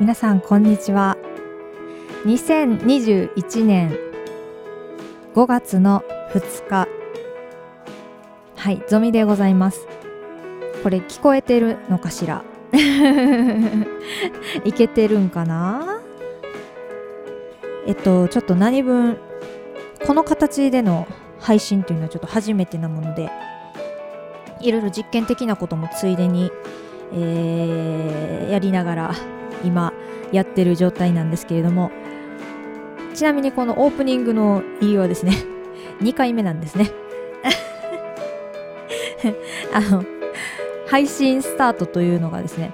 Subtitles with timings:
[0.00, 1.16] 皆さんこんにちは。
[2.24, 3.96] 2021年
[5.34, 6.02] 5月の
[6.32, 6.88] 2日。
[8.56, 9.86] はいゾミでございます。
[10.82, 12.42] これ聞こえてるのかしら？
[14.64, 16.00] いけてるんかな？
[17.86, 19.18] えっとちょっと何分
[20.06, 21.06] この形での
[21.38, 23.30] 配信というのはちょっと初めてなもので
[24.60, 26.50] いろいろ実験的なこともついでに、
[27.12, 29.14] えー、やりながら
[29.64, 29.92] 今
[30.32, 31.90] やってる状態なんですけれども
[33.14, 35.32] ちなみにこのオープニングの入りはですね
[36.00, 36.90] 2回目なんですね。
[39.72, 40.04] あの
[40.88, 42.72] 配信スタートというのがですね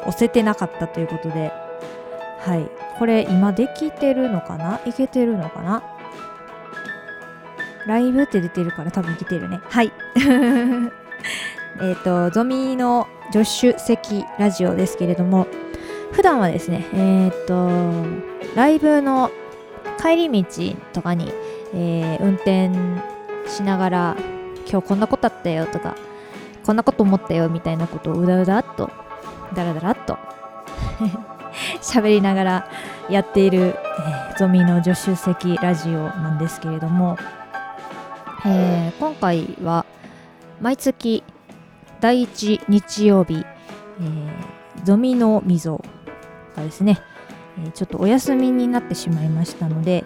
[0.00, 1.52] 押せてなかったということで
[2.40, 2.68] はい。
[2.98, 4.80] これ今できてるのかな？
[4.84, 5.82] いけてるのかな？
[7.86, 9.60] ライブって出てるから多分来てるね。
[9.68, 9.92] はい。
[11.80, 15.46] えっとゾミの助手席ラジオですけれども
[16.12, 17.68] 普段はですねえっ、と
[18.54, 19.30] ライブの
[20.00, 21.32] 帰り道とかに、
[21.74, 22.70] えー、運転
[23.48, 24.16] しながら
[24.68, 25.96] 今日こんなことあったよとか
[26.64, 28.90] こんなこと思ったよみたいなことをうだうだっと
[29.54, 30.18] だらだらっと
[31.82, 32.68] 喋りながら
[33.08, 37.18] やっている、えー、ゾミの助手席ラジオなんですけれども、
[38.46, 39.84] えー、今回は
[40.60, 41.22] 毎月
[42.00, 45.82] 第1日曜日、えー、ゾミの溝
[46.54, 47.00] がですね、
[47.66, 50.04] え、ちょっとお休みになってしまいましたので、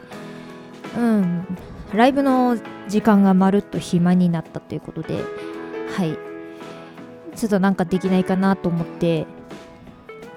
[0.97, 1.47] うん、
[1.95, 2.57] ライブの
[2.89, 5.15] 時間がまるっと暇になったということで、
[5.97, 6.17] はい、
[7.37, 9.27] ちょっとなんかできないかなと思って、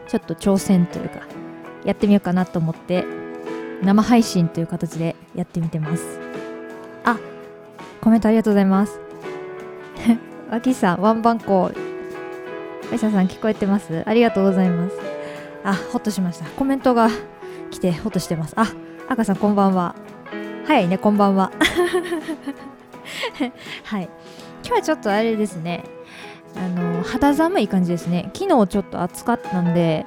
[0.08, 1.22] ちょっと挑戦というか、
[1.86, 3.06] やってみようかなと思って、
[3.82, 6.20] 生配信という形でやってみてます。
[7.06, 7.18] あ、
[8.02, 9.00] コメントありがとうございます。
[10.52, 11.90] 脇さん、ワンバンコー。
[12.90, 14.04] ワイサさん聞こえてます？
[14.06, 14.96] ありがとうございます。
[15.64, 16.46] あ、ほっとしました。
[16.52, 17.10] コメントが
[17.72, 18.54] 来てほっとしてます。
[18.56, 18.68] あ、
[19.08, 19.96] 赤さんこんばんは。
[20.66, 21.52] 早いね、こんばんは。
[23.84, 24.10] はい。
[24.64, 25.84] 今日はちょっとあれですね。
[26.56, 28.30] あの、肌寒い感じですね。
[28.34, 30.06] 昨日ちょっと暑かったんで、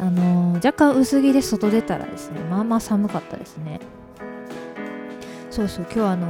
[0.00, 3.80] あの若干薄着で外出たらですね、まあまあ寒かったですね。
[5.50, 6.28] そうそう、今日あの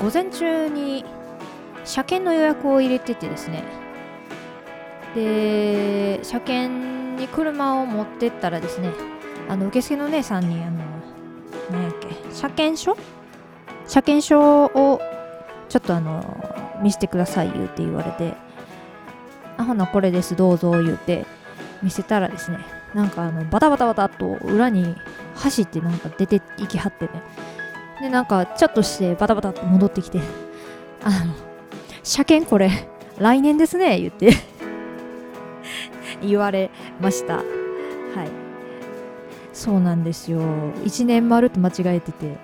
[0.00, 1.04] 午前中に
[1.84, 3.64] 車検の予約を入れててですね、
[5.16, 8.90] で、車検に車を持ってったらですね
[9.48, 10.84] あの受付の姉さんにあの
[11.70, 12.96] 何やっけ車検証
[13.86, 15.00] 車検証を
[15.68, 16.22] ちょっとあの
[16.82, 18.34] 見せてください言うて言われて
[19.56, 21.26] あほなこれですどうぞ言うて
[21.82, 22.58] 見せたらですね
[22.94, 24.94] なんかあのバタバタバタと裏に
[25.34, 27.10] 走ってなんか出て行きはってね。
[28.00, 30.20] でなんかちょっとしてバタバタって戻ってきて
[31.02, 31.34] あの
[32.02, 32.70] 車検これ
[33.18, 34.53] 来年ですね言って。
[36.24, 36.70] 言われ
[37.00, 37.36] ました。
[37.36, 37.44] はい。
[39.52, 40.40] そうなんですよ。
[40.40, 42.36] 1年丸と間違えてて。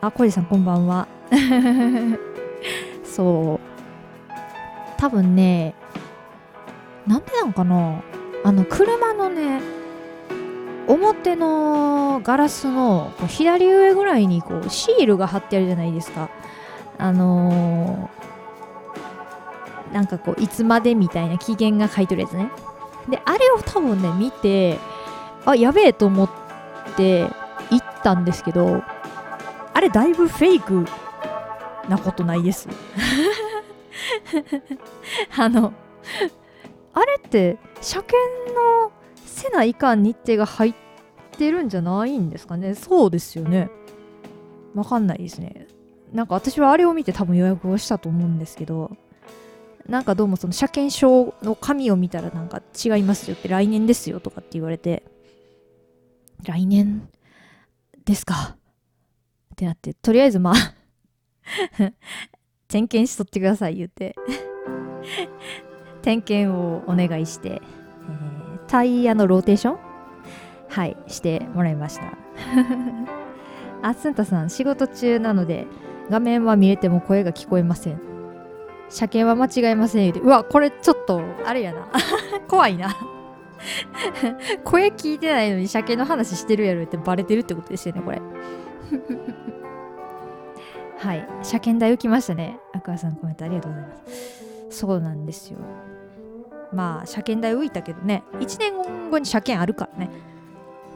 [0.00, 1.08] あコリさんこんばんは。
[3.04, 3.74] そう。
[4.98, 5.74] 多分ね
[7.06, 8.02] なんでなんかな。
[8.44, 9.60] あの車のね
[10.86, 16.28] 表のガラスのこう左上ぐらいにこうシールが貼ってあるじゃないですか。
[16.98, 22.50] あのー、なんかこういつまでみたいな期限が書いてるやつね。
[23.08, 24.78] であれを多分ね見て
[25.44, 26.30] あやべえと思っ
[26.96, 27.28] て
[27.70, 28.82] 行ったんですけど
[29.74, 30.86] あれだいぶフェイク
[31.88, 32.68] なことないです？
[35.36, 35.72] あの
[36.94, 38.16] あれって車検
[38.54, 38.90] の
[39.26, 40.74] せないかん日程が入っ
[41.36, 42.74] てるんじゃないんですかね？
[42.74, 43.70] そうですよね。
[44.74, 45.66] わかんないですね。
[46.12, 48.90] なんか私はあれを見て多分予約をしたと思うんですけど。
[49.88, 55.02] なんかどうもその車検証の紙を見たらなんか違いますよって来年ですよとかって言われて
[56.44, 57.08] 来年
[58.04, 58.56] ですか？
[59.52, 60.54] ってなってとりあえずまあ
[62.68, 64.16] 点検しとってください言って
[66.02, 69.78] 点検をお願いして、えー、タイヤのローテーション？
[70.68, 72.16] はいしてもらいました。
[73.86, 75.66] あすんたさん仕事中なので
[76.10, 78.13] 画面は見れても声が聞こえません。
[78.94, 81.88] 車検は間違えませんようわこれちょっとあれやな。
[82.46, 82.94] 怖いな。
[84.62, 88.22] 声聞いてないのに車検の話してるやろってバレてるってことですよねこれ。
[90.96, 91.28] はい。
[91.42, 92.60] 車検代浮きましたね。
[92.72, 94.44] アクアさんコメントありがとうございます。
[94.70, 95.58] そうなんですよ。
[96.72, 98.22] まあ車検代浮いたけどね。
[98.34, 98.74] 1年
[99.10, 100.10] 後に車検あるからね。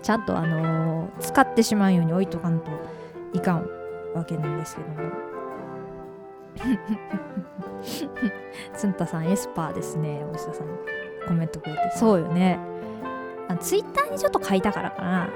[0.02, 2.70] ちゃんとあのー、使ってしまうように置いとかんと
[3.32, 3.68] いかん
[4.14, 5.27] わけなんですけども。
[8.75, 10.66] つんたさんエスパーですね大下さん
[11.26, 12.58] コメントくれてそうよね
[13.49, 14.60] あツイッターにちょっと書い。
[14.62, 15.31] たからかな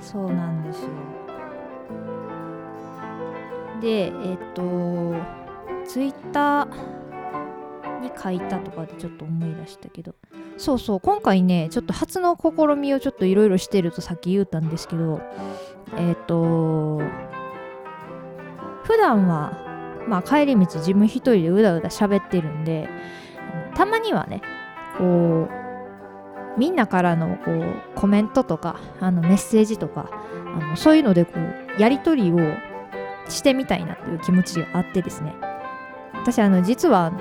[0.00, 0.88] そうなんですよ
[3.80, 4.62] でえっ、と
[5.86, 6.68] ツイッター
[8.00, 8.40] に書い。
[8.40, 9.54] たとかでちょっと思い。
[9.54, 10.14] 出したけど
[10.58, 13.34] そうそう今回ねちょっと初の試みをちょっとい。
[13.34, 13.48] ろい。
[13.48, 15.20] ろしてるとさっき言ったんですけど
[15.96, 16.98] えっ、と
[18.84, 19.69] 普段は
[20.08, 22.88] まあ帰り道自分一人でうだうだ喋ってるんで
[23.74, 24.42] たまにはね
[24.98, 30.10] こうみんなからのこうコメントとかあのメッセージとか
[30.54, 32.38] あのそういうのでこうやり取りを
[33.28, 35.34] してみたいなという気持ちがあってですね。
[36.14, 37.12] 私あの実は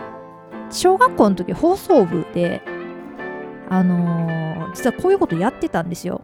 [0.71, 2.61] 小学校の時放送部で
[3.69, 6.21] あのー、実はこういうことやってたんですよ。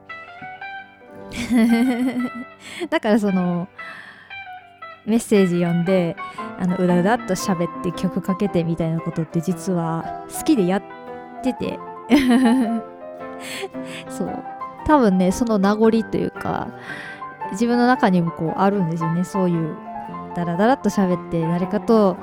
[2.89, 3.67] だからその
[5.05, 6.15] メッセージ読んで
[6.59, 10.83] あのうだうだっと喋って曲かけてみたいなことって実は好きでやっ
[11.43, 11.79] てて。
[14.09, 14.43] そう。
[14.85, 16.67] 多分ねその名残というか
[17.51, 19.23] 自分の中にもこうあるんですよね。
[19.23, 19.75] そういう
[20.35, 22.19] ダラダラっと喋って誰かとこ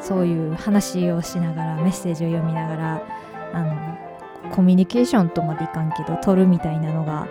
[0.00, 3.02] うそういう話をしながらメッセージを読みながら
[3.52, 3.98] あの
[4.54, 7.26] コミュニケーションとまでいかんけど取るみたいなのが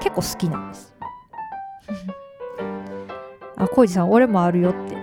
[0.00, 0.94] 結構好きなんです。
[3.56, 4.96] あ浩二さん俺もあるよって。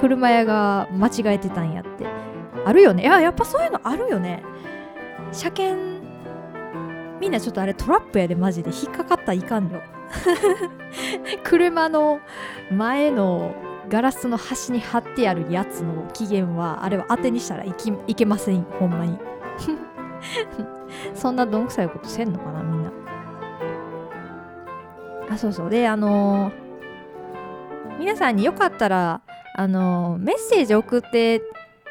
[0.00, 2.06] 車屋が間違えてたんやって。
[2.64, 3.02] あるよね。
[3.02, 4.42] いややっぱそういうのあるよね。
[5.32, 6.02] 車検
[7.20, 8.70] みんなちょっとあれトラップやでマジで。
[8.70, 9.80] 引っかかったらいかんの。
[11.44, 12.20] 車の
[12.70, 13.54] 前の
[13.88, 19.18] ガラスの端に貼ってあるやつの期限はあれは当てにしたらいきいけませんほんまに。
[21.14, 22.90] そんなどんくさいことせんのかなみんな。
[25.30, 25.70] あそうそう。
[25.70, 26.61] であのー、
[28.02, 29.20] 皆さんによかったら
[29.54, 31.40] あのメッセージ送って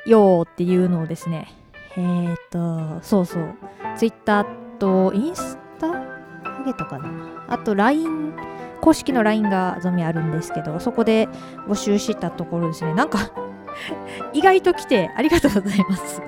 [0.06, 1.48] よっていうのをですね。
[1.96, 3.56] えー、っとそうそう。
[3.96, 5.88] ツイッターとインスタ？
[5.88, 7.10] あげたかな？
[7.48, 8.34] あと LINE
[8.82, 11.30] 公式の LINE がゾミあるんですけどそこで
[11.70, 12.94] 募集したところですね。
[12.94, 13.32] なんか
[14.34, 16.22] 意外と来てありがとうございます。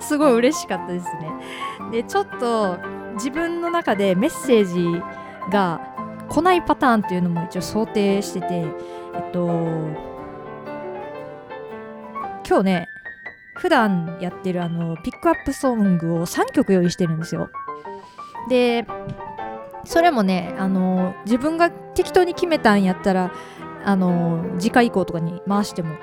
[0.00, 1.30] すごい嬉しかったですね。
[1.92, 2.76] でちょっと
[3.14, 5.00] 自分の中でメッセージ
[5.52, 5.94] が
[6.28, 8.66] 来ないパターンっていうのも一応想定しててえ
[9.28, 9.46] っと
[12.48, 12.88] 今日ね
[13.54, 17.50] 普段やってるあのピックアップソングを3曲用意してるんですよ。
[18.48, 18.86] で
[19.84, 23.32] それもねあの自分が適当に決めたんやったら
[23.84, 25.96] あの次回以降とかに回しても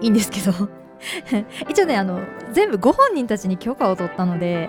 [0.00, 0.68] いいんですけど。
[1.70, 2.20] 一応ねあの
[2.52, 4.68] 全部ご本人たちに許可を取ったので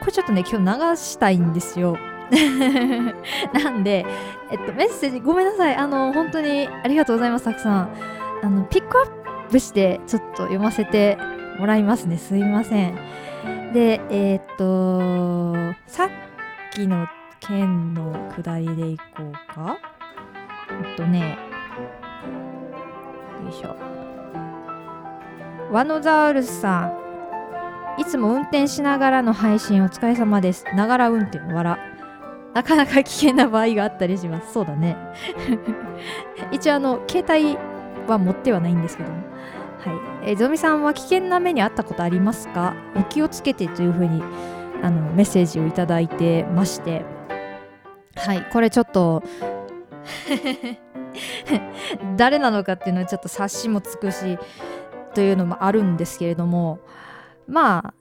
[0.00, 1.98] これちょっとね今日流したいんですよ。
[3.52, 4.04] なんで、
[4.50, 5.76] えっと、メッセージごめんなさい。
[5.76, 7.90] あの、本当にありがとうございます、たくさん。
[8.42, 11.18] あの、ピックアップしてちょっと読ませて
[11.58, 12.18] もらいますね。
[12.18, 12.96] すいません。
[13.72, 16.08] で、えー、っと、さっ
[16.72, 17.06] きの
[17.40, 19.78] 件の下りでいこうか。
[20.70, 21.38] えっとね、
[23.44, 23.76] よいしょ。
[25.70, 27.06] ワノザウルスさん。
[27.98, 30.64] いつも運転しながらの配信お疲れ様です。
[30.74, 31.95] ながら運転笑。
[32.56, 34.54] なかなか危険な場合があったりします。
[34.54, 34.96] そうだね。
[36.52, 37.58] 一応あの、携帯
[38.08, 39.16] は持ってはないんですけども。
[39.16, 39.22] は
[40.24, 40.30] い。
[40.30, 42.72] えー、ゾミさんは危険な目に遭ったことありますか？
[42.96, 44.22] お気をつけてというふうに
[44.82, 47.04] あのメッセージをいただいてまして。
[48.14, 48.46] はい。
[48.50, 49.22] これちょっと
[52.16, 54.38] 誰なのかっていうのはちょっと察しもつくし
[55.12, 56.78] というのもあるんですけれども
[57.46, 57.94] まあ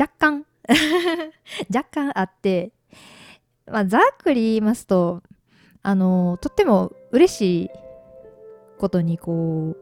[0.00, 0.44] 若干
[1.74, 2.70] 若干あって
[3.70, 5.22] まあ、ざっくり言いますと、
[5.82, 7.70] あの、とっても嬉しい
[8.78, 9.76] ことに、こ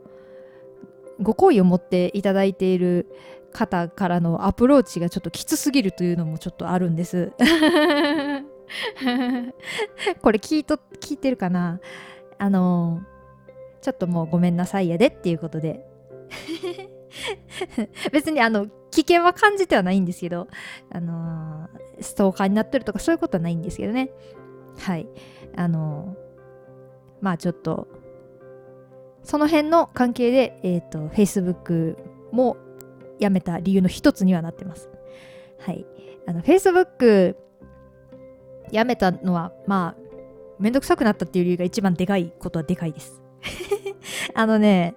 [1.18, 3.06] う、ご好意を持っていただいている
[3.52, 7.32] 方からのアプローチがちょっときつすぎるというのもちょっとあるんです。
[10.22, 11.80] これ聞いと、聞いてるかな？
[12.38, 13.02] あの、
[13.80, 15.86] ちょっともうごめんなさいやでっていうことで。
[18.12, 20.48] 別にあの危険は感じてはないんですけど、
[20.90, 24.10] あのー、ストーカーになってるとかそういうことはないんですけどね。
[24.78, 25.06] はい。
[25.56, 27.88] あのー、まあちょっと、
[29.22, 31.96] その辺の関係で、えっ、ー、と、Facebook
[32.30, 32.56] も
[33.18, 34.90] やめた理由の一つにはなってます。
[35.58, 35.86] はい。
[36.26, 37.36] あの、Facebook
[38.70, 40.04] やめたのは、まあ、
[40.58, 43.22] めんどくさくなったっていう理由が一番でかいことはでかいです。
[44.34, 44.94] あのね、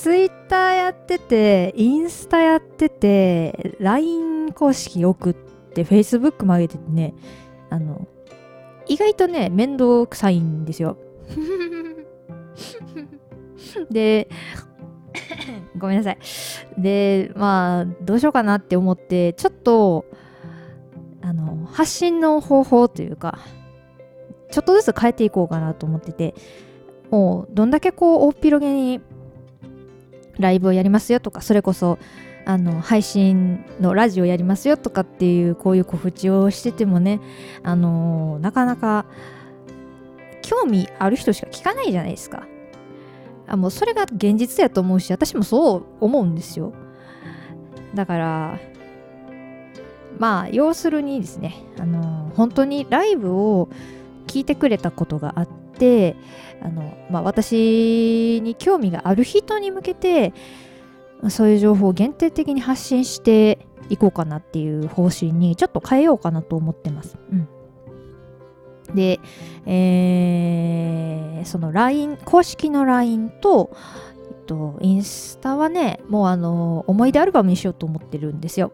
[0.00, 7.12] ツイッターやってて、インスタやってて、LINE 公式送って、Facebook も上げててね、
[7.68, 8.08] あの、
[8.88, 10.96] 意外とね、面倒くさいんですよ。
[13.92, 14.30] で、
[15.76, 16.18] ごめんなさい。
[16.78, 20.06] で、まあ、どうしようかなって思って、ちょっと、
[21.20, 23.38] あの、発信の方法というか、
[24.50, 26.34] ちょっとずつ変えていこうかなと思ってて、
[27.10, 29.02] もう、どんだけこう、大っ広げに
[30.40, 31.98] ライブをやりますよとか、それこそ、
[32.46, 37.20] あの配信のラジオやりますよとかっていうこういう告知をしててもね
[37.62, 39.04] あのなかなか
[40.42, 42.46] 興味ある人しか聞かないじゃないですか。
[43.46, 46.72] あもうそれが現実やと思うし私もそう思うんですよ。
[47.94, 48.58] だから
[50.18, 53.68] まあ要するにですねあの本当にライブを
[54.26, 55.48] 聞いてくれたことがあっ
[55.80, 56.14] て
[56.62, 60.34] あの、まあ、私に興味がある人に向けて
[61.28, 67.18] そういう情報を限定的に発信していこうかなっていう方針にちょっと変えようかなと思ってます。
[67.30, 69.20] うん、で、
[69.66, 73.70] えー、その LINE 公式の LINE と、
[74.28, 78.72] えっと、インスタはねもうあの思い出アルバムにしようと思ってるんですよ。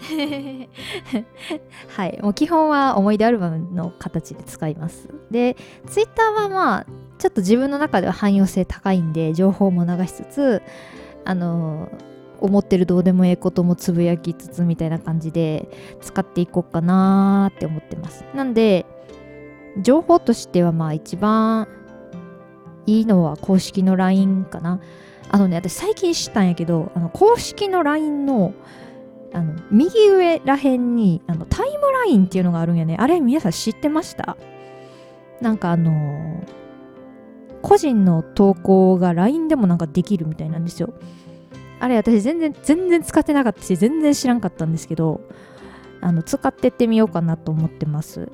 [1.88, 5.08] はいもう基本は思い出アルバムの形で使います。
[5.30, 6.86] でツイッターはまあ
[7.18, 10.62] ちょっと自分の中では汎用性高いんで情報も流しつつ
[11.24, 11.88] あの
[12.40, 15.68] 思ってるどうでもええこともつぶやきつつみたいな感じで
[16.00, 18.24] 使っていこうかなって思ってます。
[18.34, 18.86] なんで
[19.80, 21.68] 情報としてはまあ一番
[22.86, 24.80] いいのは公式の LINE かな。
[25.28, 28.54] あのね私最近知ったんやけどあの公式の LINE の
[29.32, 34.36] あの右上らへんにあのタイムラインっていうのがあるんやねあれ皆さん知ってました？
[35.40, 36.66] なんかあのー
[37.62, 40.94] 個人の投稿が LINE でもなんかできるみたいなんですよ。
[41.80, 45.20] あれ私全然全然使ってなかったし全然知らんかったんですけど
[46.00, 48.30] あの使ってってみようかなと思ってます。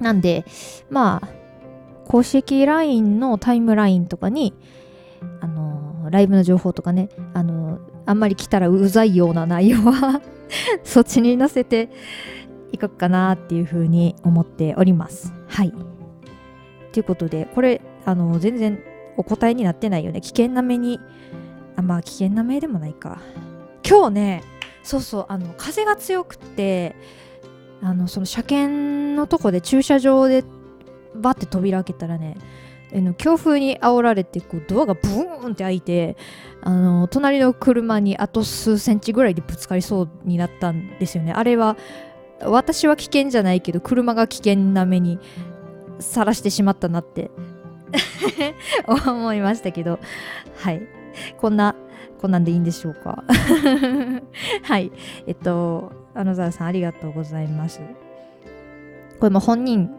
[0.00, 0.46] なんで
[0.88, 1.28] まあ
[2.06, 4.54] 公式 LINE のタイムラインとかに
[5.40, 7.65] あのライブの情報とかねあの
[8.06, 10.22] あんまり来たらうざいような内容は
[10.84, 11.90] そっちに載せて
[12.72, 15.32] いこうかなっていうふうに思っております。
[15.48, 15.72] はい。
[16.92, 18.78] ということでこれあの全然
[19.16, 21.00] お答えになってないよね危険な目に
[21.76, 23.20] あまあ危険な目でもないか
[23.86, 24.42] 今日ね
[24.82, 26.96] そうそうあの風が強くて
[27.82, 30.44] あのその車検のとこで駐車場で
[31.14, 32.36] バッて扉開けたらね
[33.00, 36.16] の強風に煽られてこうドアがブーンって開いて
[36.62, 41.32] あの隣の車にあと数センチぐらいでぶつかりそうになったんですよね。
[41.32, 41.76] あれは
[42.40, 45.18] 私は危険じゃないけど車が危険な目に
[45.98, 47.30] さらしてしまったなって
[48.86, 49.98] 思いましたけど。
[50.56, 50.82] はい。
[51.38, 51.74] こんな
[52.20, 53.24] こんなんでいいんでしょうか。
[54.62, 54.90] はい。
[55.26, 57.80] えっとあのざさんありがとうございます。
[59.18, 59.90] これも本人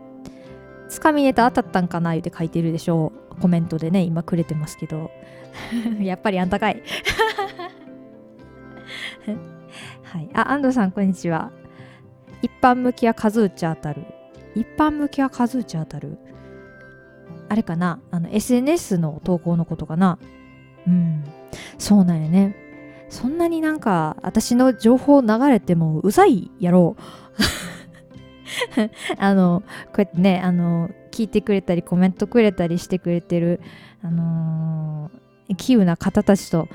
[0.89, 3.41] つかみネタ当たったんかなって書いてるでしょう。
[3.41, 5.11] コメントでね今くれてますけど。
[6.01, 6.81] やっぱりあんたかい。
[10.03, 10.29] はい。
[10.33, 11.51] あ安藤さんこんにちは。
[12.41, 14.03] 一般向きは数打ち当たる。
[14.55, 16.17] 一般向きは数打ち当たる。
[17.49, 17.99] あれかな。
[18.11, 20.17] あの SNS の投稿のことかな。
[20.87, 21.23] うん。
[21.77, 22.55] そうなんやね。
[23.09, 26.95] そんなになんか私の情報流れてもうざいやろ。
[26.97, 27.01] う
[29.17, 33.59] あのこうやってねあの聞いてくれたりコメントくれたりしてくれてる
[34.01, 36.67] あのー、稀有な方たちと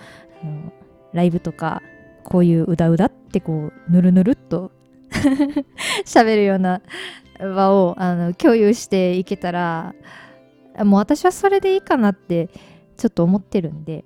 [0.43, 0.73] あの
[1.13, 1.83] ライブとか
[2.25, 4.73] こういううだうだってこうぬるぬるっと
[6.05, 6.81] 喋るような
[7.39, 9.95] 場をあの共有していけたら
[10.79, 12.49] もう私はそれでいいかなって
[12.97, 14.05] ちょっと思ってるんで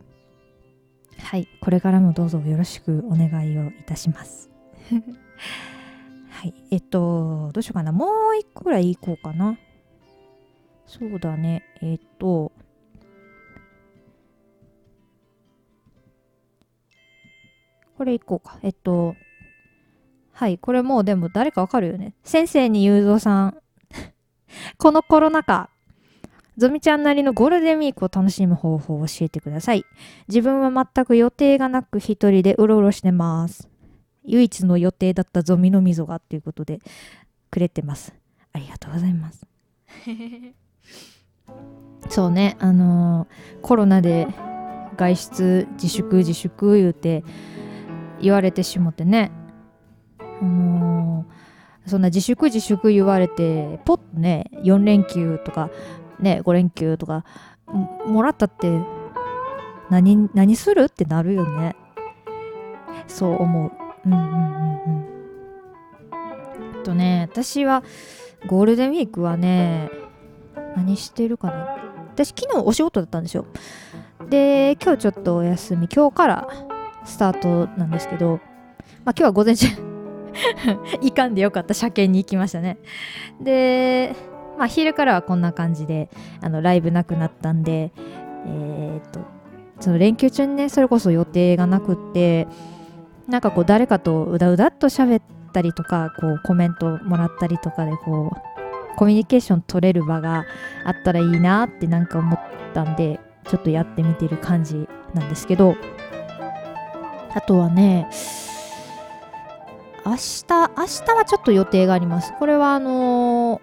[1.18, 4.50] はいこれからもどうぞよろしくお願いをいたします。
[6.36, 6.54] はい。
[6.70, 7.92] えっとどうしようかな。
[7.92, 9.58] もう一個ぐらいいこうかな。
[10.84, 11.64] そうだね。
[11.80, 12.52] えっと
[17.96, 18.58] これいこうか。
[18.62, 19.16] えっと
[20.32, 20.58] はい。
[20.58, 22.12] これもうでも誰かわかるよね。
[22.22, 23.58] 先生にゆうぞうさん。
[24.76, 25.70] このコロナ禍
[26.58, 29.86] ゾミちゃんなりのゴールデンウィークを楽しむ方法を教えてください。
[30.28, 33.70] 自分は全く予定がなく一人でうろうろしてます。
[34.26, 36.78] 唯一の予定だったゾミの溝がということで
[37.50, 38.14] くれてます。
[38.52, 39.46] ありがとうございます。
[42.08, 44.28] そうね、あのー、コロナで
[44.96, 47.24] 外出自粛自粛言うて
[48.20, 49.30] 言われてしもてね、
[50.18, 55.70] あのー、そんな自粛自粛言われてポッとね4連休とか
[56.20, 57.24] ね5連休とか
[58.06, 58.80] もらったって
[59.90, 61.76] 何何するってなるよね
[63.06, 65.06] そう思ううんうんうん
[66.76, 66.82] うん。
[66.82, 67.82] とね私は
[68.46, 69.90] ゴールデンウィークはね
[70.76, 71.76] 何してるかな
[72.14, 73.46] 私昨日お仕事だったんですよ。
[74.30, 75.88] で今日ちょっとお休み。
[75.94, 76.48] 今日から
[77.04, 78.40] スタートなんですけど、
[79.04, 79.66] まあ、今日は午前中
[81.02, 82.78] いかんでよかった車検に行きましたね。
[83.40, 84.14] で
[84.58, 86.08] まあ昼からはこんな感じで
[86.40, 87.92] あのライブなくなったんで
[88.46, 89.20] えー、っと
[89.80, 92.48] その連休中にねそれこそ予定がなくって
[93.28, 100.46] なんかこう誰かとうだうだっと喋ったりとかこうコメントもらったりとかでこうコミュニケーション取れる場が
[100.84, 102.40] あったらいいなってなんか思っ
[102.72, 105.76] たんでちょっとやってみてる感じなんですけど。
[107.36, 108.08] あとはね
[110.06, 112.32] 明日明日はちょっと予定があります。
[112.38, 113.60] これはあの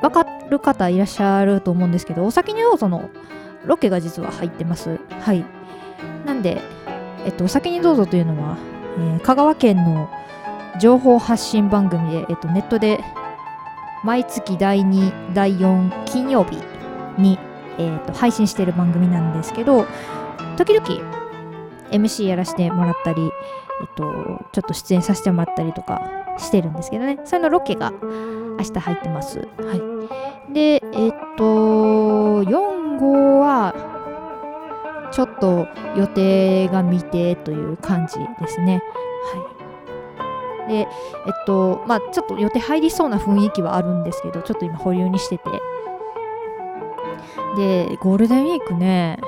[0.00, 3.10] 分かる方いらっしゃると思うんですけどお先にどうぞの
[3.64, 5.00] ロケが実は入ってます。
[5.20, 5.44] はい。
[6.24, 6.60] なんで
[7.24, 8.56] えっとお先にどうぞというのは、
[8.96, 10.10] えー、香川県の
[10.80, 13.00] 情報発信番組で、えっと、ネットで
[14.02, 16.58] 毎月第2第4金曜日
[17.18, 17.38] に
[17.78, 19.86] えーと、配信している番組なんですけど
[20.56, 20.86] 時々
[21.90, 29.48] MC やらせてもらったり、えっと、ちょっと出演させてもらったりとかしてるんですけどねそれのロケが明日入ってます。
[29.58, 29.74] は
[30.48, 33.93] い、でえっと4号は
[35.14, 38.82] ちょっと予定が未定という感じですね。
[39.32, 40.68] はい。
[40.68, 40.86] で、えっ
[41.46, 45.50] と、まあ、ちょっと予定入りそうな雰囲気はあるんですけど、ちょっと今保留にしてて、
[47.56, 49.18] でゴールデンウィークね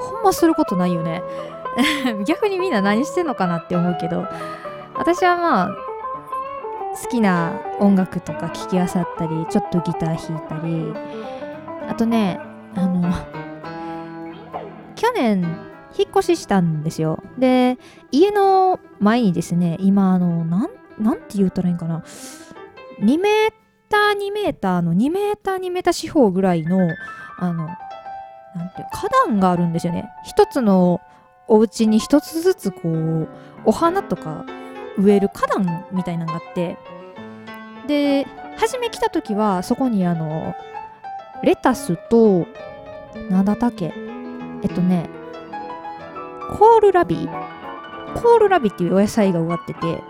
[0.00, 1.22] ほんますることないよね。
[2.24, 4.24] 逆にみんな何してんのかなって思うけど
[4.94, 5.68] 私はまあ
[7.02, 10.94] 好きな音楽とか聴きあさったりちょっとギター弾いたり
[11.88, 12.38] あとね
[12.76, 13.02] あの
[14.96, 15.42] 去年
[15.96, 17.22] 引っ越ししたんですよ。
[17.38, 17.78] で
[18.10, 22.02] 家の前にですね今あのなんなんて言うたらいいんかな。
[23.00, 23.52] 2メー
[23.88, 26.78] ター2メーターの2メーター2メーター四方ぐらいの
[27.38, 30.10] あのなんていう花壇があるんですよね。
[30.24, 31.00] 一つの
[31.48, 33.28] お家に一つずつこう
[33.64, 34.44] お花とか
[34.96, 36.76] 植える花壇みたいなのがあって。
[37.86, 38.26] で
[38.56, 40.54] 初め来た時はそこにあの
[41.42, 42.46] レタスと
[43.28, 43.92] なんだたけ
[44.64, 45.08] えっとね
[46.58, 47.28] コールラビ
[48.16, 50.02] コールラビっていうお野菜が植わってて。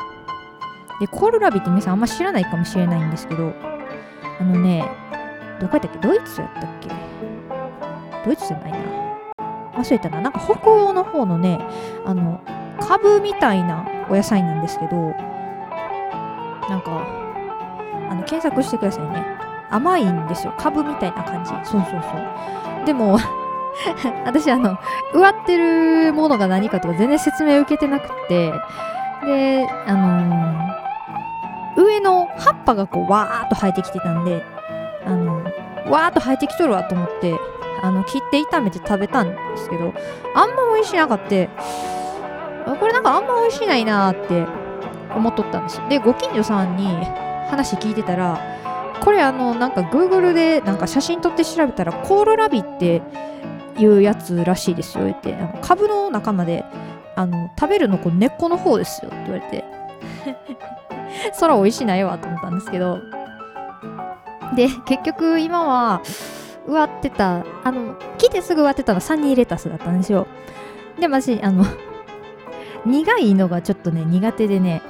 [1.01, 3.53] でコールラビって皆さんあんま知らないかもしれないんですけど。
[4.41, 4.89] あのね
[5.61, 5.99] どこやったっけ？
[5.99, 6.89] ドイツやったっけ？
[8.25, 8.79] ドイツじゃないな。
[9.77, 10.21] 忘れたな。
[10.21, 11.59] なんか北欧の方のね
[12.05, 12.41] あの
[12.81, 14.97] 株みたいなお野菜なんですけど。
[16.69, 17.07] なんか
[18.09, 19.25] あの検索してくださいね。
[19.71, 20.55] 甘いんですよ。
[20.57, 21.51] 株みたいな感じ。
[21.51, 22.85] そうそうそう。
[22.87, 23.19] でも
[24.25, 24.79] 私あの
[25.13, 28.53] 植わってるものが何かとか全然説明受けてなくて
[29.25, 34.45] であのー、上の葉っぱがこうわーっと生えてきてたんで
[35.07, 35.43] あの
[35.91, 37.39] わーっと生えてきとるわと思って
[37.83, 39.93] あの切って炒めて食べたんですけど
[40.35, 41.51] あんま美味しなかって
[42.81, 44.47] これなんかあんま美味しないなって
[45.15, 46.87] 思っとったんですでご近所さんに
[47.49, 48.41] 話聞いてたら
[49.01, 53.03] これあのなんか Google でなんか写真撮って調べたらコールラビって
[53.79, 55.11] いうやつらしいですよ。
[55.11, 56.65] ってあの株の仲間で
[57.17, 59.65] あの食べるのこ根っこの方ですよって言われて。
[61.33, 63.01] そら美味しないわと思ったんですけど。
[64.55, 66.03] で結局今は
[66.67, 70.27] 植わってたあの来てすぐ植わってたのはサニーレタスだったんですよ。
[70.99, 71.65] で私あの
[72.87, 74.83] 苦いのがちょっとね苦手でね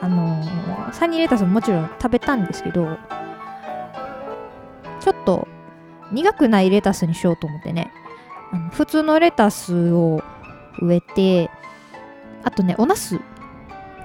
[0.00, 0.44] あの
[0.92, 2.98] サニーレタスももちろん食べたんですけど
[5.00, 5.48] ちょっと
[6.12, 7.90] 苦くないレタスにしようと思ってね
[8.72, 10.22] 普通のレタスを
[10.80, 11.50] 植えて
[12.42, 13.20] あとねおナス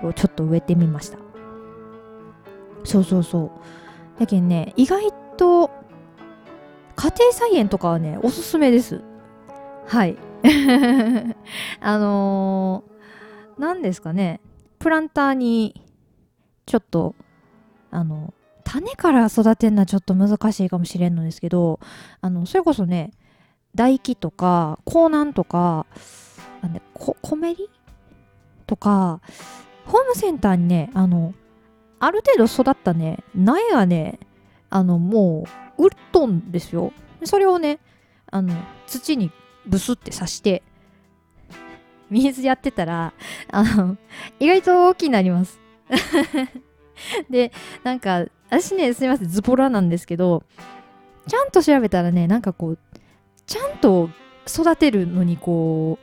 [0.03, 1.17] をちょっと植えてみました。
[2.83, 3.51] そうそうそ
[4.17, 4.19] う。
[4.19, 5.69] だけどね意外と
[6.95, 9.01] 家庭菜園とかはねおすすめです。
[9.88, 10.17] はい。
[11.81, 14.39] あのー、何ですかね。
[14.79, 15.83] プランターに
[16.65, 17.15] ちょっと
[17.91, 18.33] あの
[18.63, 21.79] 種から育てるのはちょっと難しいかもしれんのですけど
[22.21, 23.12] あのそれこそね
[23.79, 25.85] 唾液とか高南とか
[26.61, 27.69] あの、ね、こ米り
[28.67, 29.21] とか
[29.85, 31.33] ホームセンターにねあの
[31.99, 34.19] ある程度育ったね苗がね
[34.69, 35.45] あのも
[35.77, 36.91] う売っとんですよ。
[37.23, 37.79] それをね
[38.29, 38.53] あの
[38.85, 39.31] 土に
[39.65, 40.61] ブスって刺して
[42.09, 43.13] 水やってたら
[43.49, 43.97] あの
[44.39, 45.57] 意外と大きくなります。
[47.29, 50.43] でなんか私ねすいませんズボラなんですけど
[51.27, 52.79] ちゃんと調べたらねなんかこう
[53.49, 54.12] ちゃんと
[54.47, 55.97] 育てるのにこ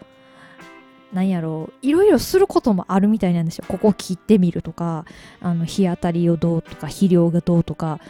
[1.12, 3.64] うなんやろういろいろすることもあるみたいなんですよ。
[3.68, 5.04] ここ切ってみるとか
[5.40, 8.00] あの日当たりをどうとか肥料がどうとか。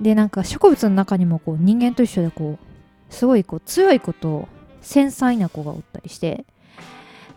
[0.00, 4.48] でなんか植物の中にもこう人間と一緒でこうすごいこう強いこと
[4.80, 6.44] 繊細な子がおったりして。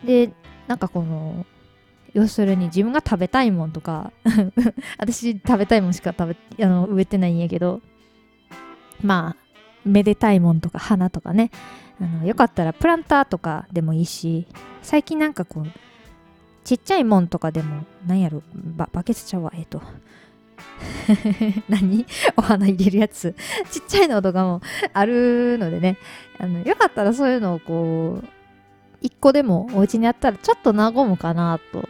[0.03, 0.31] で
[0.67, 1.45] なんかこの
[2.13, 4.11] 要するに自分が食べたいもんとか
[4.99, 7.81] 私食べたいもんしか食べあの植えてないんやけど。
[9.01, 9.44] まあ
[9.85, 11.51] めでたいもんとか花とかね。
[12.01, 14.47] あのよかったらプランターとかでもいいし
[14.81, 15.65] 最近なんかこう
[16.65, 19.81] ちっちゃいもんとかでもなんやろババケツちゃうわえっ、ー、と。
[21.69, 22.05] 何？
[22.35, 23.35] お花入れるやつ。
[23.71, 24.61] ちっちゃいのとかも
[24.93, 25.97] あるのでね。
[26.37, 28.27] あのよかったらそういうのをこう
[29.01, 31.87] 一個でもお家にあったらちょっと和むかなと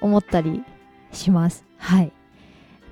[0.00, 0.64] 思ったり
[1.12, 1.64] します。
[1.78, 2.12] はい。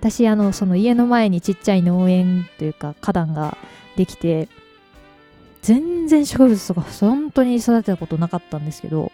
[0.01, 3.57] 私、あの、その家の前にちっちゃい農園というか花壇が
[3.97, 4.49] できて、
[5.63, 9.13] 全然植物とか本当に育てたことなかったんですけど、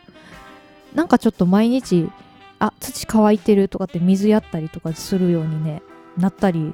[0.94, 2.10] なんかちょっと毎日、
[2.58, 5.82] あ、土乾いてるとかって水やったりとかするようにね、
[6.16, 6.72] なったり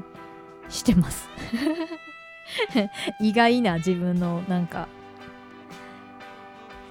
[0.68, 1.28] してます。
[3.20, 4.88] 意外な自分のなんか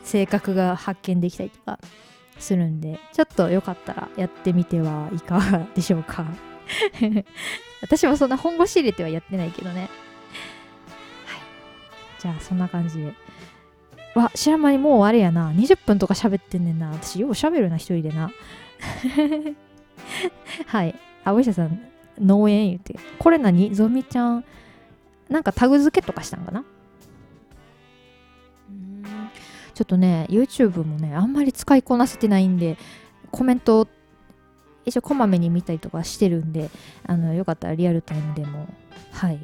[0.03, 1.79] 性格が発見できたりとか
[2.39, 6.25] するんでちょっとよかったらやってみてはいかがでしょうか
[7.81, 9.89] 私もそんな本腰入れてはやってないけどね
[12.23, 13.13] じゃあそんな感じで。
[14.15, 15.51] わ知らん間にもうあれやな。
[15.51, 16.89] 20分とか喋ってんねんな。
[16.91, 18.31] 私よう喋るな一人でな。
[20.67, 20.95] はい。
[21.25, 21.81] あお医者さん
[22.17, 22.95] 農園言うて。
[23.19, 23.75] これ何？
[23.75, 24.45] ゾミちゃん。
[25.27, 26.63] なんかタグ付けとかしたんかな？
[29.73, 32.77] ちょっとね YouTube もねあんまり使いこなせてないんで
[33.31, 33.87] コメント
[34.85, 36.69] 一応こまめに見たりとかしてるんで
[37.05, 38.67] あのよかったらリアルタイムでも。
[39.11, 39.39] はい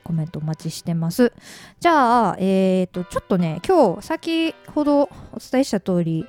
[0.00, 1.32] コメントお待ちしてます。
[1.78, 6.26] じゃあえっ、ー、とちょっとね今日先ほどお伝えした通り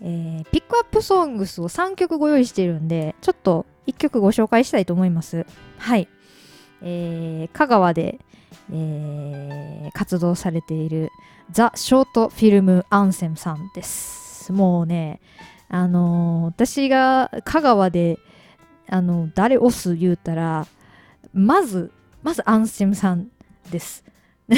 [0.00, 5.46] えー、ピックアップソングスを3曲ご用意しているんでちょっと1曲ご紹介したいと思います。
[5.78, 6.08] はい。
[6.82, 8.20] えー、香川で、
[8.72, 11.10] えー、活動されている
[11.50, 14.52] ザ・ショートフィルム・アンセムさんです。
[14.52, 15.20] もうね、
[15.68, 18.18] あのー、私が香川で、
[18.90, 20.66] あの誰押す言うたら、
[21.32, 21.90] まず、
[22.22, 23.28] まずアンセムさん
[23.70, 24.04] です。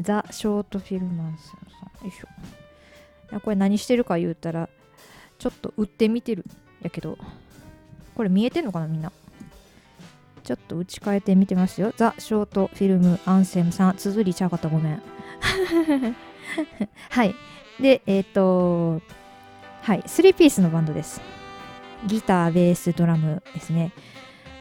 [0.00, 2.06] ザ・ショートフィルム・アンセムさん。
[2.06, 3.40] よいしょ。
[3.40, 4.68] これ何してるか言うたら、
[5.38, 6.44] ちょっと売ってみてる。
[6.82, 7.18] やけど、
[8.14, 9.10] これ見えてんのかなみんな。
[10.42, 11.92] ちょっと打ち替えてみてますよ。
[11.96, 13.96] ザ・ショートフィルム・アンセムさん。
[13.96, 15.02] 綴りちゃうかったごめん。
[17.10, 17.34] はい。
[17.80, 19.00] で、えっ、ー、と、
[19.80, 20.02] はい。
[20.02, 21.20] 3ピースのバンドです。
[22.06, 23.92] ギター、ベース、ドラムですね。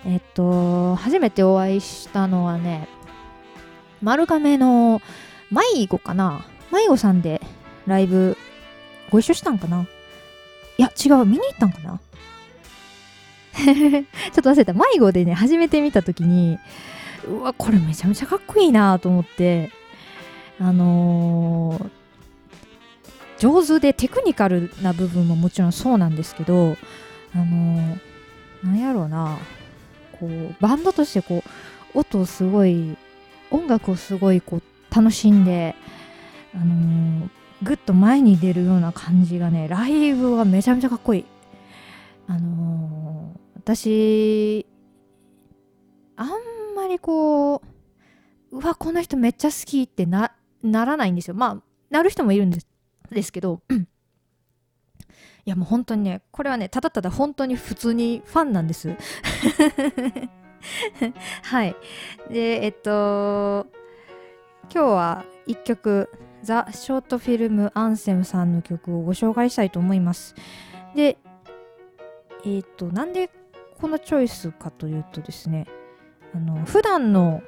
[0.05, 2.87] えっ、と、初めてお会いしたのはね、
[4.01, 5.01] 丸亀の
[5.49, 6.45] 迷子かな？
[6.71, 7.41] 迷子さんで
[7.87, 8.37] ライブ
[9.09, 9.87] ご一緒したんかな？
[10.77, 11.25] いや、違う。
[11.25, 11.99] 見に行ったんかな？
[13.53, 14.73] ちょっと忘れた。
[14.73, 16.57] 迷子でね初めて見た時に
[17.27, 19.71] うわこれめちゃめちゃかっこいいなと思って
[20.59, 21.89] あのー、
[23.39, 26.75] 上手でテクニカルな部分ももちろんそうなんですけど
[27.35, 27.99] あのー、
[28.63, 29.37] なんやろうな。
[30.23, 31.43] こうバンドとしてこ
[31.93, 32.97] う音をすごい
[33.51, 35.75] 音楽をすごいこう楽しんで
[36.55, 37.29] あのー、
[37.61, 41.25] ぐっと前に出るような感じがねライブはめちゃめちゃかっこいい。
[42.27, 44.65] あのー、私
[46.15, 46.29] あん
[46.75, 47.61] まりこう
[48.57, 50.31] うわこの人めっちゃ好きってな
[50.63, 51.33] らないんですよ。
[51.33, 52.67] まあなる人もいるんです
[53.11, 53.61] ですけど
[55.45, 58.95] いやもう本当にねこれはねただただ本当に普通にファンなんです。
[61.43, 61.75] はい。
[62.29, 63.67] でえっと
[64.73, 66.09] 今日は1曲
[66.41, 70.35] ザ・ショートフィルム・アンセムさんの曲をご紹介したいと思います。
[70.95, 71.17] で
[72.45, 73.29] えっ、となんで
[73.79, 75.67] このチョイスかというとですね
[76.33, 77.41] あの普段の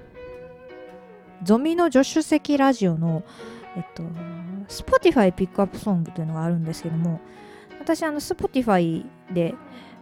[1.44, 3.24] ゾミの助手席ラジオの
[3.76, 4.04] えっと
[4.68, 7.20] Spotify ピックアップソングというのがあるんですけども
[7.86, 9.54] 私あの Spotify で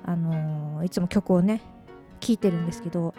[0.05, 1.61] あのいつも曲をね
[2.21, 3.13] 聴いてるんですけど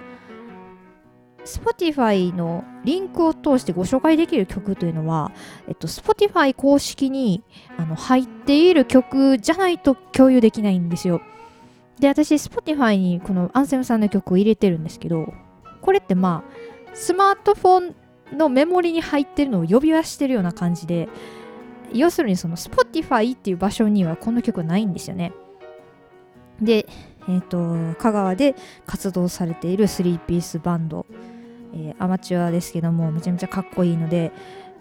[1.44, 5.32] Spotify のリンクを通してご紹介できる曲というのは、
[5.68, 7.44] えっと、Spotify 公式に
[7.76, 11.20] あの入っている曲じゃないと共有できないんですよ。
[12.00, 15.34] で、私、Spotify にこのアンセムさんの曲を入れてるんですけど、
[15.82, 17.94] これってまあ、スマートフォン
[18.36, 21.08] のメモリに入ってるのを呼び出してるような感じで、
[21.92, 25.32] 要するにその Spotify っていう場所にはこの曲ないんですよね。
[26.60, 26.86] で、
[27.28, 28.54] えっ、ー、と、香川で
[28.86, 31.06] 活動されている3ピースバンド、
[31.74, 34.32] えー、アマチュアですけども、めちゃめちゃかっこいいので、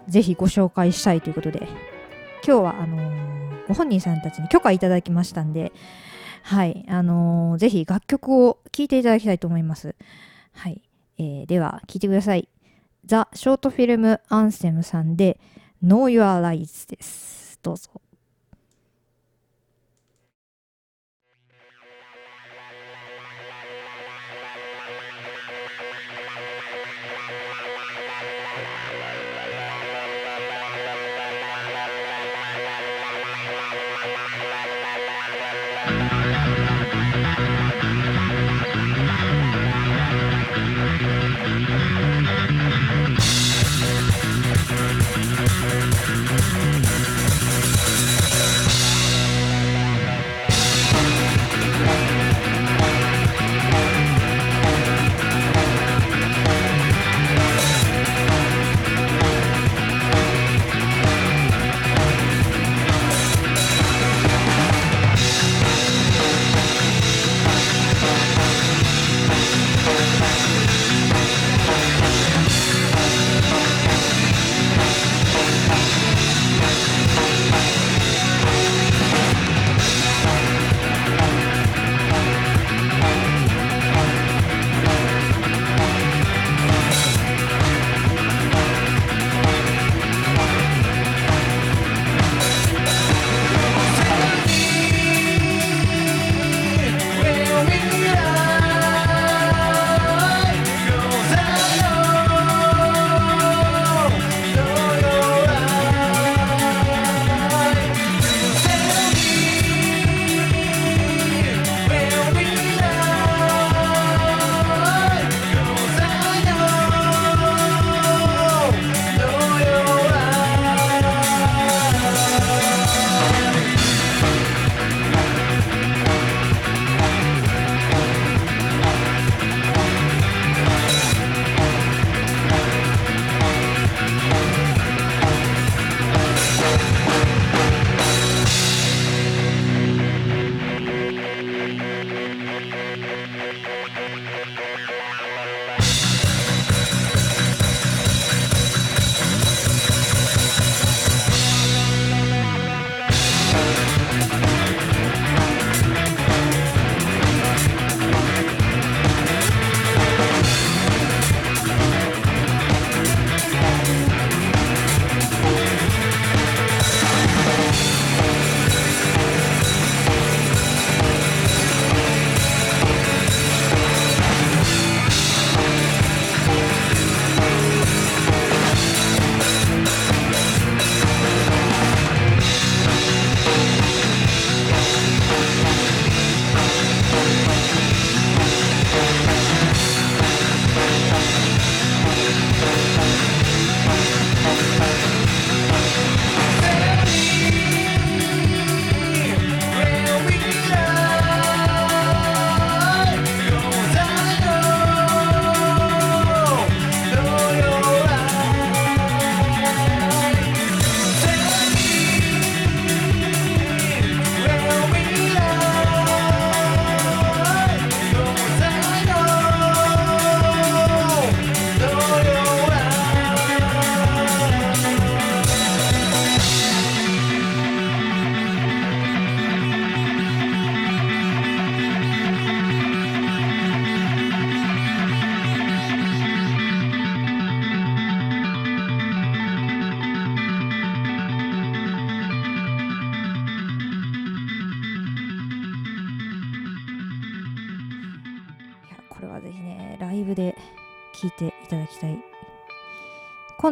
[0.08, 1.66] ぜひご紹介したいということで、
[2.46, 5.72] 今日はあのー、ご本人さんたちに許可いただきましたんで、
[6.42, 9.94] はい、あのー、ぜひ楽曲を聴いていただきたいと思います。
[10.52, 10.82] はい、
[11.18, 12.48] えー、では聴いてください。
[13.06, 15.38] ザ・ショートフィルム・アンセムさんで
[15.84, 17.58] Know Your Lies です。
[17.62, 17.90] どうぞ。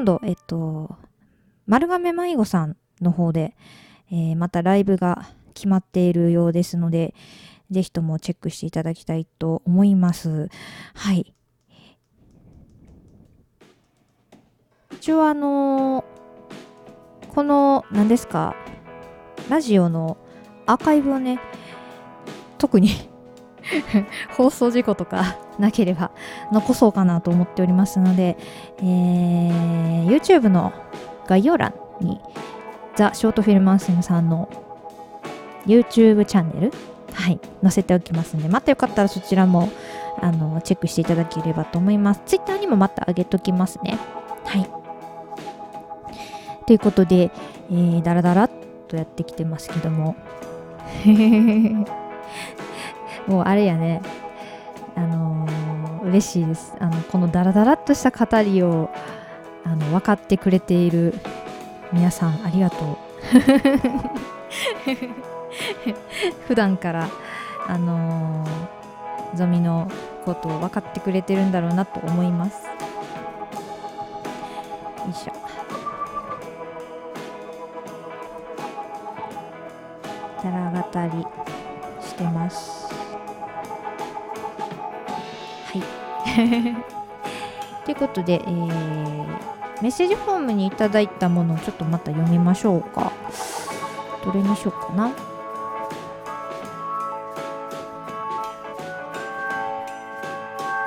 [0.02, 0.96] 今度えっと
[1.64, 3.54] 丸亀迷子さんの方で、
[4.10, 7.14] えーまたライブが決まっているようですので
[7.70, 10.48] ぜひともチェックしていただきたいと思います。
[10.94, 11.32] はい。
[14.94, 16.04] 一応あのー
[17.32, 18.56] この何ですか
[19.48, 20.16] ラジオの
[20.66, 21.38] アーカイブをね
[22.58, 23.11] 特に
[24.36, 26.10] 放送事故とかなければ
[26.52, 28.36] 残そうかなと思っておりますので、
[28.78, 29.72] えー
[30.06, 30.72] YouTube の
[31.26, 32.20] 概要欄に
[32.96, 34.48] ザ・ショートフィルムアンセムさんの
[35.66, 36.72] YouTube チャンネル、
[37.14, 39.70] はい、載せておきますのでまたよかったらそちらも
[40.20, 42.22] あのチェックしていただければと思います。
[42.26, 43.98] Twitter にもまた上げときますね。
[44.44, 44.70] はい。
[46.66, 47.30] ということで、
[47.70, 48.50] えー、だらだらっ
[48.88, 50.14] とやってきてますけども。
[53.26, 54.02] もうあれやね。
[54.94, 56.74] あのー嬉しいです。
[56.78, 58.90] あのこのダラダラっとした語りを
[59.64, 61.14] あの分かってくれている
[61.92, 62.96] 皆さんありがとう。
[66.48, 67.08] 普段から
[67.68, 69.88] あのー、ゾミの
[70.24, 72.66] ことを分かってくれてるんだろうなと思います。
[72.66, 72.72] よ
[75.10, 75.32] いしょ。
[80.42, 81.24] たらがたり
[82.00, 82.81] してます。
[87.84, 89.16] ということで、えー、
[89.82, 93.12] メッセージフォームにいただいたものをちょっとまた読みましょうか。
[94.24, 95.10] どれにしようかな。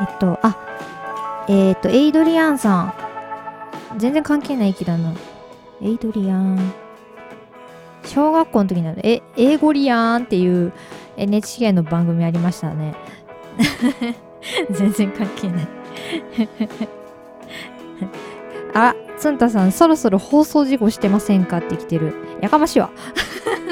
[0.01, 0.55] えっと、あ、
[1.47, 2.93] えっ、と、エイドリアンさん。
[3.97, 5.13] 全然関係ない駅だな。
[5.81, 6.73] エイドリアン。
[8.05, 10.73] 小学校の時なのえ、英語リアンっていう
[11.17, 12.93] NHK の番組ありましたね。
[14.71, 15.67] 全然関係ない
[18.73, 22.13] あ、つんたさん、そろそろ放送事故してませんかって来てる。
[22.41, 22.89] やかましいわ。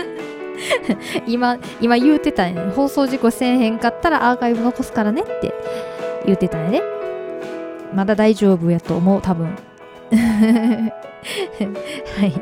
[1.27, 2.71] 今、今言うてたんやね。
[2.71, 5.53] 放送事故せえへんかったらアーカイブ残すからねって
[6.25, 6.81] 言うてたんやね。
[7.93, 9.45] まだ大丈夫やと思う、多分。
[9.45, 9.51] は
[12.25, 12.41] い。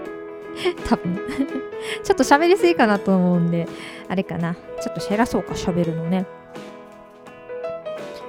[0.87, 1.19] 多分
[2.03, 3.67] ちょっと喋りすぎかなと思うんで、
[4.07, 4.53] あれかな。
[4.53, 6.25] ちょっと減らそうか、喋るのね。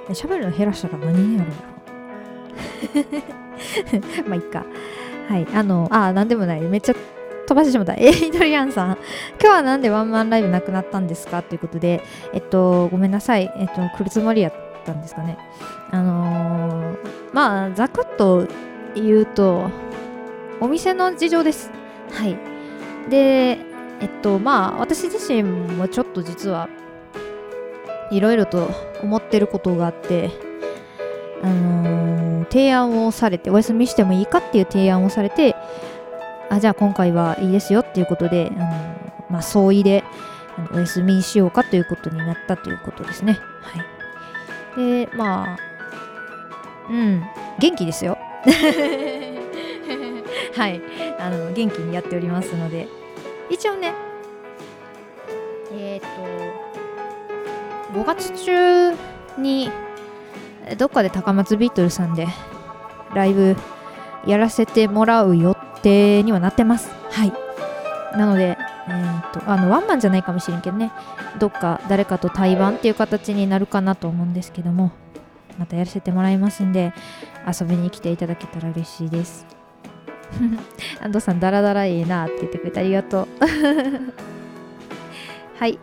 [0.09, 1.69] 喋るの減らしたら何になるんだろ
[4.25, 4.65] う まあいっか。
[5.29, 5.47] はい。
[5.53, 6.61] あの、あ、なんでもない。
[6.61, 6.95] めっちゃ
[7.47, 7.93] 飛ばしてしまった。
[7.93, 8.97] エイドリアンさん。
[9.41, 11.41] 今日はなんでワンマンライブなくなったんですか？
[11.41, 13.51] ということで、えっと、ごめんなさい。
[13.57, 14.53] えっと、来るつもりやっ
[14.85, 15.37] たんですかね。
[15.91, 16.97] あのー、
[17.31, 18.47] まあ、ざくっと
[18.95, 19.69] 言うと、
[20.59, 21.71] お店の事情です。
[22.11, 22.37] はい。
[23.09, 23.57] で、
[24.01, 26.67] えっと、まあ、私自身もちょっと実は
[28.15, 28.69] いろいろと
[29.01, 30.31] 思ってることがあって、
[31.41, 35.55] あのー、提案をされて、お休みしてもいいかっていう提案をされて、
[36.49, 40.03] あ、じゃあ今回はいいですよっていうことで、あのー、まあ、相違で
[40.73, 43.39] お休みしようかということになったということですね。
[43.61, 43.79] は
[44.77, 45.05] い。
[45.05, 45.57] で、まあ、
[46.89, 47.23] うん、
[47.59, 48.17] 元気ですよ。
[50.55, 50.81] はい。
[51.19, 52.87] あの、元気にやっておりますので、
[53.49, 53.93] 一応ね、
[55.71, 56.62] えっ、ー、と、
[57.93, 58.93] 5月中
[59.37, 59.69] に
[60.77, 62.27] どっかで高松ビートルさんで
[63.13, 63.55] ライブ
[64.25, 66.89] やらせてもらう予定にはなってます。
[67.11, 67.33] はい。
[68.17, 70.91] なので、えーと、あのワンマンじゃないかもしれんけどね、
[71.39, 74.91] どっか誰かと対バンっていう形になるかなと思うんですけども、
[75.59, 76.93] またやらせてもらいますんで、
[77.47, 79.45] 遊びに来ていただけたら嬉しいです。
[81.01, 83.27] 安藤さん、ダラダラいいなって言ってくれてありがとう。
[85.59, 85.79] はい。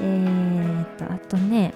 [0.00, 1.74] えーと、あとね、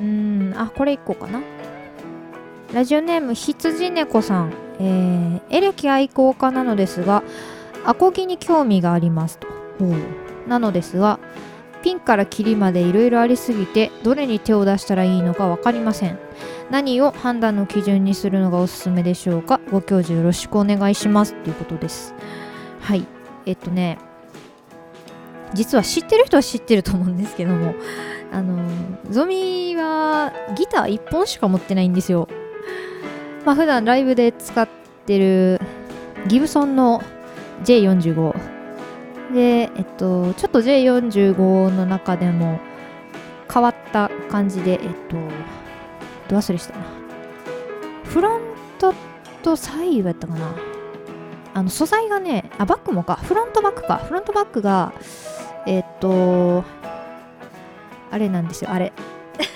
[0.00, 1.40] うん、あ、これ1個かな。
[2.72, 7.22] ラジオネーム羊猫さん、えー、エレキ愛好家なのですが、
[7.84, 9.48] アコギに興味がありますと。
[10.46, 11.18] なのですが、
[11.82, 16.18] ピンからキリまでいろいろありすぎて、どれに手を出したらいいのか分かりません。
[16.70, 22.14] 何を判断の基準にするのがおすすめでしょうかご教授よろしくお願いしますということです。
[22.80, 23.06] はい。
[23.46, 23.98] えっとね、
[25.54, 27.74] 実は知ってる人は知ってると思うんですけども、
[28.32, 28.58] あの、
[29.10, 32.28] ゾミはギター1本しか持ってないんですよ。
[33.44, 34.68] まあ普段ライブで使っ
[35.06, 35.60] てる
[36.26, 37.02] ギブソンの
[37.64, 38.34] J45
[39.32, 42.60] で、えっと、ちょっと J45 の中でも
[43.52, 45.16] 変わった感じで、えっと、
[46.28, 46.84] ど忘れしたな。
[48.04, 48.40] フロン
[48.78, 48.94] ト
[49.42, 50.67] と左右やったかな。
[51.54, 53.16] あの素材がねあバックもか。
[53.16, 53.98] フロントバックか。
[53.98, 54.92] フロントバックが
[55.66, 56.64] えー、っと
[58.10, 58.70] あれなんですよ。
[58.70, 58.92] あれ。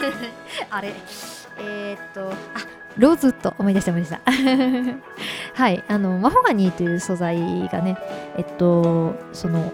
[0.71, 0.93] あれ。
[1.59, 2.35] えー、っとあ
[2.99, 4.21] ローズウッド思い出した思い出した。
[5.55, 5.85] はい。
[5.89, 7.97] あのマホガニーという素材がね
[8.37, 9.73] えっとその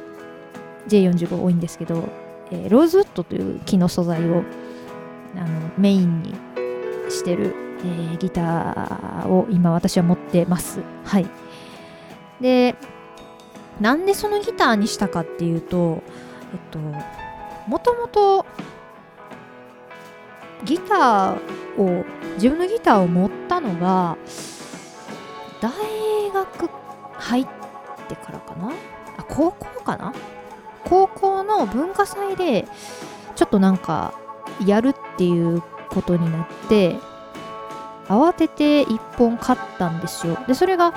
[0.89, 2.09] J45 多いんですけど、
[2.51, 4.45] えー、ローズウッドという木の素材を
[5.37, 6.35] あのメインに
[7.11, 10.81] してる、えー、ギターを今私は持ってます。
[11.05, 11.27] はい
[12.41, 12.75] で
[13.81, 16.03] なんでそのギターにしたかっていうと
[16.53, 18.47] えっともともと
[20.65, 24.17] ギターを自分のギターを持ったのが
[25.61, 25.71] 大
[26.33, 26.71] 学
[27.15, 27.47] 入っ
[28.09, 28.73] てからかな？
[29.17, 30.13] あ高校かな？
[30.85, 32.67] 高校の文化祭で
[33.37, 34.15] ちょっとなんか
[34.65, 36.97] やるっていうことになって
[38.09, 40.39] 慌てて1本買ったんですよ。
[40.47, 40.95] でそれが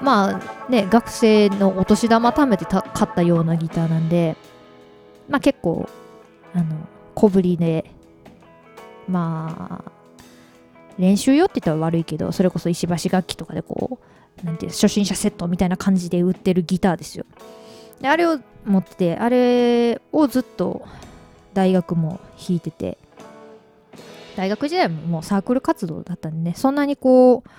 [0.00, 4.36] まあね、学生のお年玉貯めて買ったようなギターなんで、
[5.28, 5.88] まあ結構、
[6.54, 6.76] あの、
[7.14, 7.90] 小ぶりで、
[9.08, 9.96] まあ
[10.98, 13.98] 練習用って言ったら悪いけどそれこそ石橋楽器とかでこ
[14.42, 17.24] うなんていう初心者セットみたいな感じで売ってるギターですよ。
[18.00, 20.86] であれを持っててあれをずっと
[21.54, 22.98] 大学も弾いてて
[24.36, 27.50] 大学時代ももうサークル活動だったんでねそんなにこう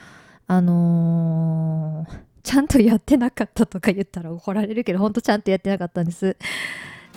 [0.45, 2.17] あのー、
[2.47, 6.37] ちゃんとやってなかったとか言ったら怒られるけどほんとちゃんとやってなかったんです。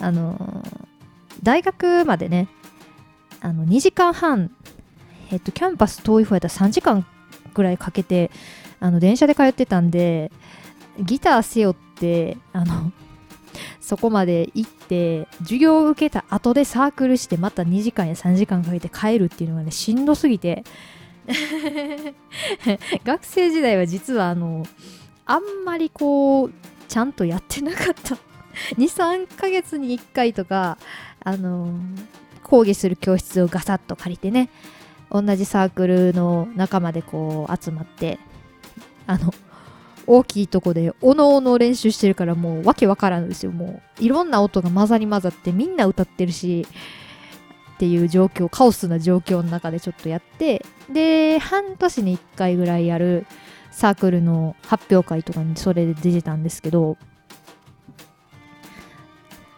[0.00, 0.86] あのー、
[1.44, 2.48] 大学までね
[3.40, 4.50] あの2時間半
[5.30, 7.06] えっとキャンパス遠い方やったら3時間
[7.54, 8.32] ぐらいかけて
[8.80, 10.32] あの電車で通ってたんで
[10.98, 12.90] ギター背負ってあの
[13.80, 20.64] そこまで行って授業を受けた後でサークルしてまた2時間や3時間かけて帰るっていうのがねしんどすぎて。
[23.04, 24.66] 学生時代は実はあの
[25.30, 26.52] あんまりこう
[26.88, 28.16] ちゃんとやってなかった。
[28.76, 30.76] 23ヶ月に1回とか
[31.22, 31.72] あの
[32.42, 34.50] 講義する教室をガサッと借りてね
[35.08, 38.18] 同じサークルの仲間でこう集まって
[39.06, 39.32] あの
[40.08, 43.52] 大きいとこでおのおの練習してるからもうわけわからんですよ。
[43.52, 46.66] もういろんな音が混ざり混ざってみんな歌ってるし
[47.74, 53.26] っていう状況カオスな状況の中でちょっとやってで半年に1回ぐらいやる
[53.80, 56.98] サークルの発表会とかにそれで出てたんですけど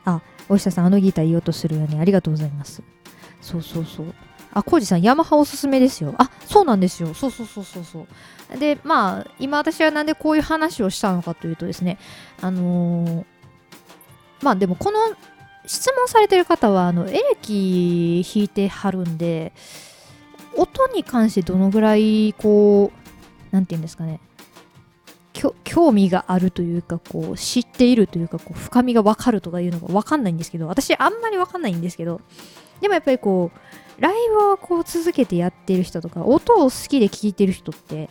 [0.05, 2.85] あ大下さんあのギター言おうとするよねありがとうございます
[3.41, 4.15] そうそうそう
[4.55, 6.15] あ、コージさん、ヤマハおすすめですよ。
[6.19, 7.15] あ、そうなんですよ。
[7.15, 8.07] そうそうそうそうそ
[8.55, 8.59] う。
[8.59, 11.99] で、まあ、今私はなんでこういう話をしたのかというとですね、
[12.43, 13.25] あのー、
[14.43, 14.99] まあでもこの
[15.67, 19.55] 質問されてる方は、あの、エレキ弾いてはるんで、
[20.55, 23.02] 音に関してどのぐらい、こう、
[23.53, 24.19] なんて言うんですかね、
[25.65, 32.21] 興味があるというかこう知っているというかこう深みが分かるとかいうのが分かんないんですけど私あんまり分かんないんですけど
[32.81, 38.11] でもやっぱりこうライブをこう続けてやってる人とか音を好きで聴いてる人って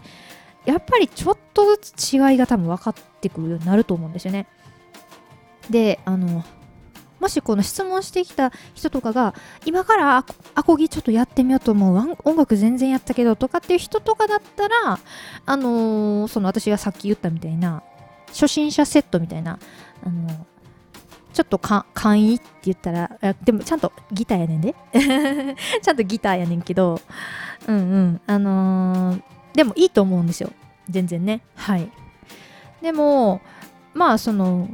[0.65, 4.47] やっぱりちょっとずつ違いが多分分かってくるようになると思うんですよね。
[5.69, 6.43] であの
[7.21, 14.99] もしこの質問してきた人とかが今からアコギちょっとやってみようと思う音楽全然やったけどとかっていう人とかだったら
[15.45, 17.83] あのー、その私がさっき言ったみたいな
[18.29, 19.59] 初心者セットみたいな
[20.03, 20.51] あのー
[21.33, 23.09] ちょっと簡易って言ったら
[23.45, 24.75] でもちゃんとギターやねんで。
[25.81, 26.99] ちゃんとギターやねんけど
[27.67, 29.21] うんうんあのー、
[29.53, 30.51] でもいいと思うんですよ。
[30.89, 31.41] 全然ね。
[31.55, 31.89] はい。
[32.81, 33.39] でも
[33.93, 34.67] まあその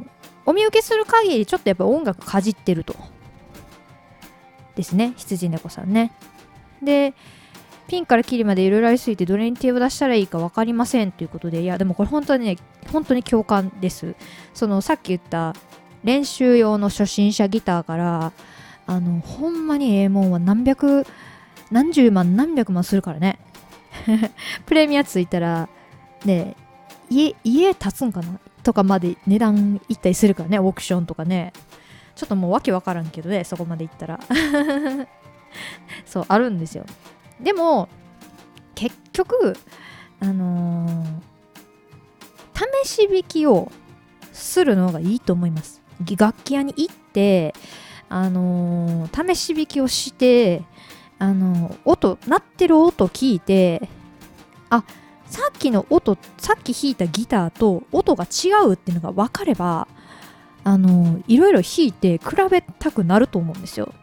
[0.48, 2.96] お見受けする限りちょっとやっぱ音楽かじってると。
[4.76, 5.12] ですね。
[5.18, 6.10] 羊猫さんね。
[6.82, 7.12] で
[7.86, 12.56] ピンからキリまでいろいろありすぎてどれに手を出したらいいか分かりませんということでいやでもこれ本当にね
[12.90, 14.14] 本当に共感です。
[14.54, 15.54] そのさっき言った
[16.02, 18.32] 練習用の初心者ギターから
[18.86, 21.04] あのほんまにええもんは何百
[21.70, 23.38] 何十万何百万するからね。
[24.64, 25.68] プレミアついたら
[26.24, 26.56] ね
[27.10, 28.40] 家家建つんかな？
[28.68, 31.54] とかまで値段いったりするからねオークションとかね。
[32.14, 34.20] ちょっともうわけわからんけどねそこまでいったら。
[36.04, 36.84] そうあるんですよ。
[37.40, 37.88] でも
[38.74, 39.56] 結局
[40.20, 43.72] あのー、試し弾きを
[44.34, 45.80] するのがいいと思います。
[46.18, 47.54] 楽器屋に行って
[48.10, 50.62] あのー、試し弾きをして
[51.18, 53.88] あのー、音鳴ってる音聞いて
[54.68, 54.84] あっ
[55.28, 59.88] さっきの音さっき弾いたギターと音が違うっていうのが分かれば
[60.64, 63.94] あの、いろいろ弾いて比べたくなると思うんですよ。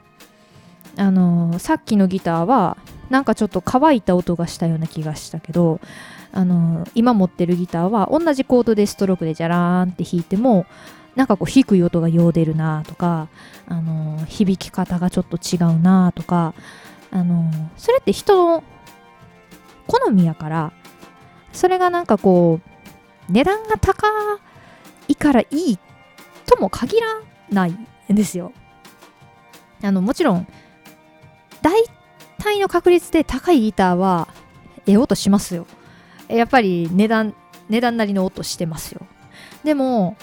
[0.97, 2.77] あのさっきのギターは
[3.09, 5.81] なんかちょっと乾いた音がしたような気がしたけど
[6.31, 10.65] あの今持ってるギターは同じコードでストロークでジャラーンって弾いても
[11.15, 13.29] なんかこう低い音がよう出るなとか、
[13.67, 16.53] あの、響き方がちょっと違うなとか、
[17.09, 18.63] あの、それって人の
[19.87, 20.73] 好みやから
[21.55, 22.59] それがなんかこ
[23.29, 24.07] う値段が高
[25.07, 25.79] いからいい
[26.45, 27.07] とも限ら
[27.49, 28.51] ないんですよ。
[29.81, 30.47] あのもちろん
[31.61, 31.83] 大
[32.37, 34.27] 体の確率で高いギターは
[34.85, 35.65] ええ音しますよ。
[36.27, 37.33] やっぱり値段
[37.69, 39.01] 値段なりの音してますよ。
[39.63, 40.17] でも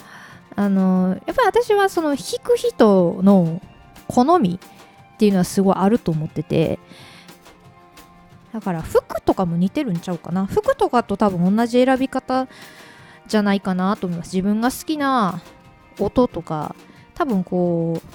[0.55, 3.61] あのやっぱり私はその弾く人の
[4.09, 4.61] 好み
[5.14, 6.78] っていうのはすごいあると思ってて
[8.53, 10.46] だから服とかも似てるんちゃうかな。
[10.46, 12.48] 服とかと多分同じ選び方
[13.26, 14.34] じゃないかなと思います。
[14.34, 15.40] 自分が好きな
[15.98, 16.74] 音とか
[17.14, 18.09] 多分こう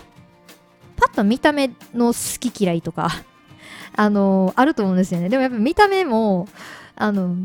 [0.95, 3.09] パッと見た目の好き嫌いとか
[3.95, 5.29] あのあると思うんですよね。
[5.29, 6.47] でもやっぱ見た目も
[6.95, 7.35] あの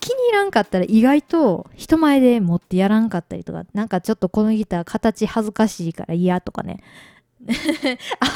[0.00, 6.80] 気に入らんかったら意外と人前で持ってやらんかったりとか、なんかちょっとこのギター形恥ずかしいから嫌とかね。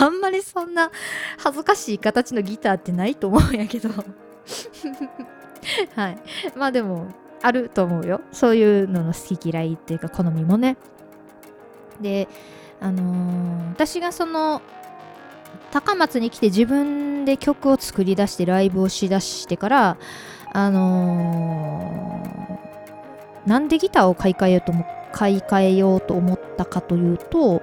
[0.01, 0.91] あんまりそんな
[1.39, 3.91] 恥ずかしい形のギターってないと思うんやけど。
[5.95, 6.19] はい。
[6.57, 7.09] まあでも
[7.43, 8.21] あると思うよ。
[8.33, 10.77] そういうのの好き嫌いっていうか好みもね。
[12.01, 12.29] で
[12.81, 14.61] あのー、私がその
[15.71, 19.97] 高松に来て自分で曲を作り出してライブをしだしてから
[20.53, 24.73] あのー、なんでギターを買い替えようと
[25.13, 27.63] 買い替えようと思ったかというと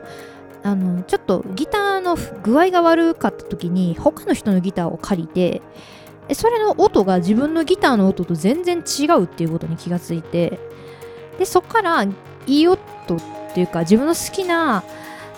[0.63, 5.61] あのちょっとギターの具合が悪かった時に他の人のギターを借りて
[6.33, 10.59] それの音が自分のギターの音と全然違うっていうことに気がついて
[11.37, 12.11] でそっからい
[12.47, 12.79] い音
[13.17, 13.19] っ
[13.53, 14.83] ていうか自分の好きな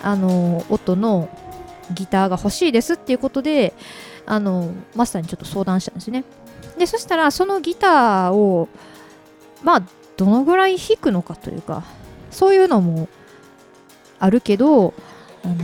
[0.02, 1.28] あの音の
[1.92, 3.74] ギターが欲しいですっていうことで
[4.26, 6.24] あのマスターにちょっと相談したんですね。
[6.78, 8.68] でそしたらそのギターを
[9.62, 9.82] まあ
[10.16, 11.84] どのぐらい弾くのかというか
[12.30, 13.08] そういうのも
[14.18, 14.94] あるけど
[15.46, 15.56] あの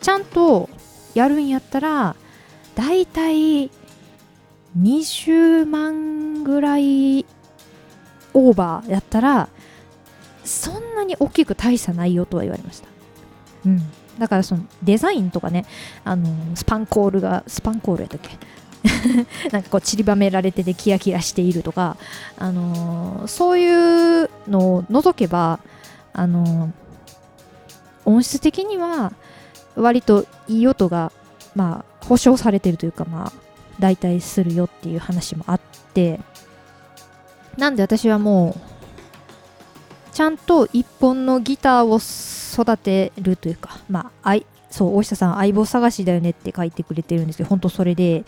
[0.00, 0.68] ちゃんと
[1.14, 2.16] やるんやったら
[2.74, 3.70] だいたい
[4.78, 7.24] 20万ぐらい
[8.34, 9.48] オーバーやったら
[10.44, 12.88] そんなに大きく大差ないよとは言われました。
[13.64, 13.80] うん、
[14.18, 15.64] だからそのデザインとかね
[16.04, 18.38] あのスパンコールがスパンコールやったっけ？
[19.50, 21.96] なんかこう散りばめられててキラキラしているとか、
[22.38, 25.58] あのー、そういうのを除けば、
[26.12, 26.70] あのー、
[28.06, 29.12] 音質的には
[29.74, 31.12] 割といい音が、
[31.54, 33.32] まあ、保証されてるというか、まあ、
[33.78, 35.60] 代替するよっていう話もあっ
[35.92, 36.20] て
[37.58, 48.24] なんで私はもうちゃんと一本のギターを育てるというかまあいそう大下さん相棒探しだよねって書いてくれてるんですけど本当それで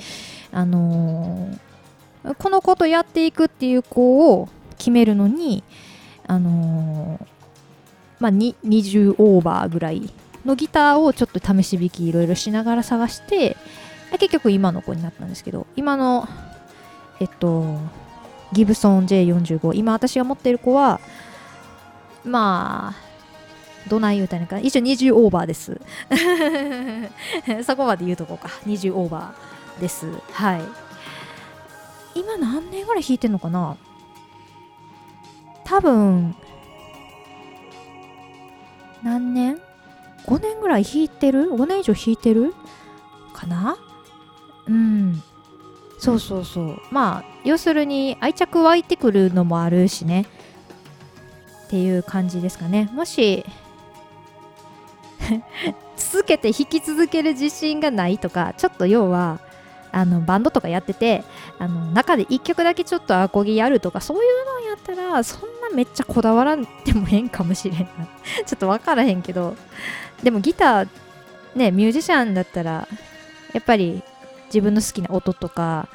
[0.52, 5.62] あのー、この子とやっていくっていう子を決めるのに
[6.26, 7.26] あのー、
[8.20, 10.10] まあ20オーバーぐらい
[10.44, 13.56] のギターをちょっと試し弾きいろいろしながら探して
[14.12, 16.26] 結局今の子になったんですけど今の
[17.20, 17.78] えっと
[18.52, 21.00] ギブソン J45 今私が持っている子は
[22.24, 23.08] まあ
[23.88, 25.80] どない言うたんか一応20オーバーです。
[27.64, 30.06] そこまで言うとこうか20オーバーです。
[30.32, 30.62] はい。
[32.14, 33.76] 今何年ぐらい弾いてんのかな。
[35.64, 36.34] 多分
[39.02, 39.60] 何年
[40.26, 42.54] ?5 年ぐらい弾いてる ?5 年以上弾いてる？
[43.32, 43.76] かな？
[44.66, 45.22] うん。
[45.98, 46.80] そうそうそう。
[46.90, 50.26] まあ要するに愛着湧いてくるのもあるしね。
[51.66, 52.88] っていう感じですかね。
[52.92, 53.44] もし
[55.96, 59.40] 続けて弾き続ける自信がないとかちょっと要は
[59.92, 61.24] あのバンドとかやってて
[61.58, 67.86] あの中で1曲だけちょっとアコギやるとかそういうのやったらそんなめっちゃこだわらんでもへんかもしれんな。
[68.46, 69.56] ちょっと分からへんけど。
[70.22, 70.88] でもギター
[71.54, 72.88] ねミュージシャンだったら
[73.52, 74.02] やっぱり
[74.46, 75.88] 自分の好きな音とか、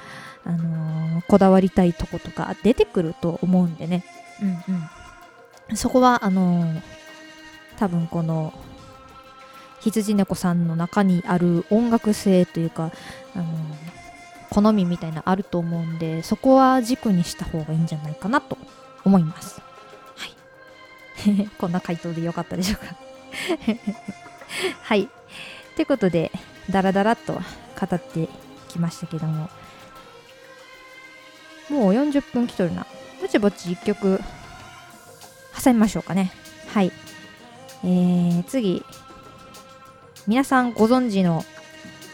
[0.45, 4.05] あのー、こだわりたいとことか出てくると思うんでね、
[4.41, 4.63] うん
[5.69, 6.81] うん、そこはあのー、
[7.77, 8.53] 多分この
[9.81, 12.91] 羊猫さんの中にある音楽性というか、
[13.35, 13.45] あの
[14.49, 18.57] 好みみたいなあると思うんでそこは軸にした方がいいんじゃないかなと
[19.03, 19.55] 思います。
[19.55, 19.62] はい
[21.57, 22.95] こんな回答でよかったでしょうか。
[24.83, 25.09] はい。
[25.75, 26.31] ということで
[26.69, 27.41] ダラダラっと語
[27.95, 28.29] って
[28.69, 29.49] きましたけども。
[31.69, 32.85] もう40分来とるな。
[33.21, 34.21] ぼちぼち1曲
[35.63, 36.31] 挟みましょうかね。
[36.67, 36.91] はい。
[37.83, 38.83] えー、次。
[40.27, 41.43] 皆さんご存知の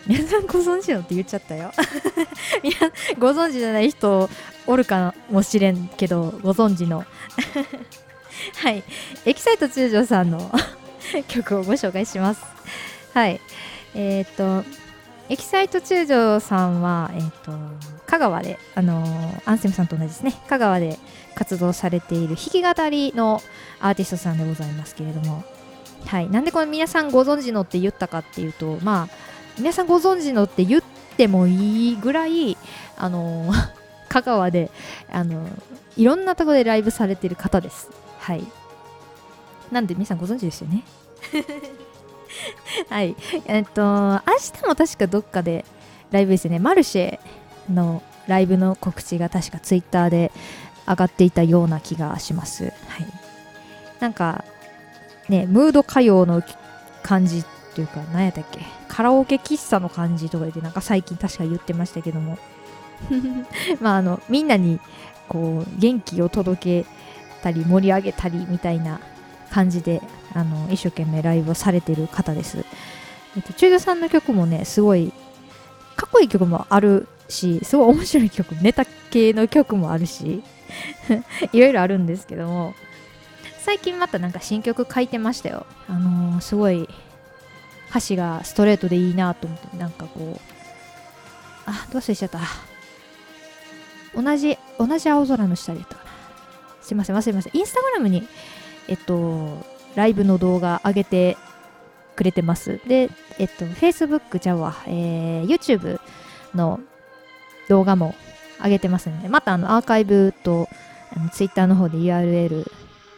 [0.07, 1.71] 皆さんご存知のって言っちゃったよ。
[2.63, 2.75] 皆
[3.19, 4.29] ご存知じゃない人
[4.65, 7.05] おるかもしれんけどご存知の。
[8.57, 8.83] はい。
[9.25, 10.51] エキサイト通常さんの
[11.27, 12.43] 曲をご紹介します。
[13.13, 13.39] はい。
[13.95, 14.63] えっ、と
[15.29, 17.51] エキサイト中条さんは、えーと、
[18.07, 20.33] 香川で、あのー、アンセムさんと同じですね。
[20.47, 20.97] 香川で
[21.35, 23.41] 活動されている弾き語りの
[23.79, 25.43] アーティストさんでございますけれども。
[26.05, 29.15] はい、なんでこの皆さんご存知のって言ったかっていうとまあ
[29.57, 30.81] 皆さんご存知のって言っ
[31.17, 32.57] てもいいぐらい
[32.97, 33.51] あの
[34.07, 34.71] 香川で
[35.11, 35.47] あの
[35.97, 37.89] いろんなところでライブされてる方です。
[38.19, 38.45] はい。
[39.71, 40.83] なんで皆さんご存知ですよね？
[42.89, 43.15] はい。
[43.45, 44.19] えっと明
[44.61, 45.65] 日も確かどっかで
[46.11, 46.59] ライブですね。
[46.59, 47.19] マルシェ
[47.71, 50.31] のライブの告知が確かツイッターで
[50.87, 52.65] 上がっていたような気がします。
[52.65, 52.73] はい。
[53.99, 54.43] なんか
[55.27, 56.41] ね、ムード歌謡の
[57.03, 57.45] 感じっ
[57.75, 62.37] ていうか、何やったっけ、カラオケ喫茶の感じとかで、なんか最近確か言ってましたけども、
[63.79, 64.79] まあ、あの、みんなに、
[65.27, 66.89] こう、元気を届け
[67.41, 68.99] たり、盛り上げたりみたいな
[69.51, 70.01] 感じで、
[70.33, 72.65] あの、一生懸命ライブをされてる方です。
[73.35, 75.13] えっと、中女さんの曲もねすごい
[75.95, 80.43] かっこいい曲もあるしすごい面白い曲ネタ系の曲もあるし
[81.53, 82.73] いろいろあるんですけども
[83.59, 85.65] 最近またなんか新曲書いてましたよ。
[85.87, 86.89] あのー、すごい
[87.89, 90.39] 歌詞がストレートでいいなと思ってなんかこう
[91.65, 92.39] あどうせしちゃった。
[94.15, 96.08] 同じ同じ青空の下でやったか
[96.89, 98.27] すいません忘れましたインスタグラムに
[98.87, 99.65] えっと
[99.95, 101.37] ライブの動画上げて
[102.15, 102.81] くれてます。
[102.87, 105.99] でえっと Facebook ちゃうわ、えー、YouTube
[106.55, 106.79] の
[107.69, 108.15] 動画も
[108.63, 110.67] 上げてますのでまたあのアーカイブと
[111.15, 112.69] あの Twitter の方で URL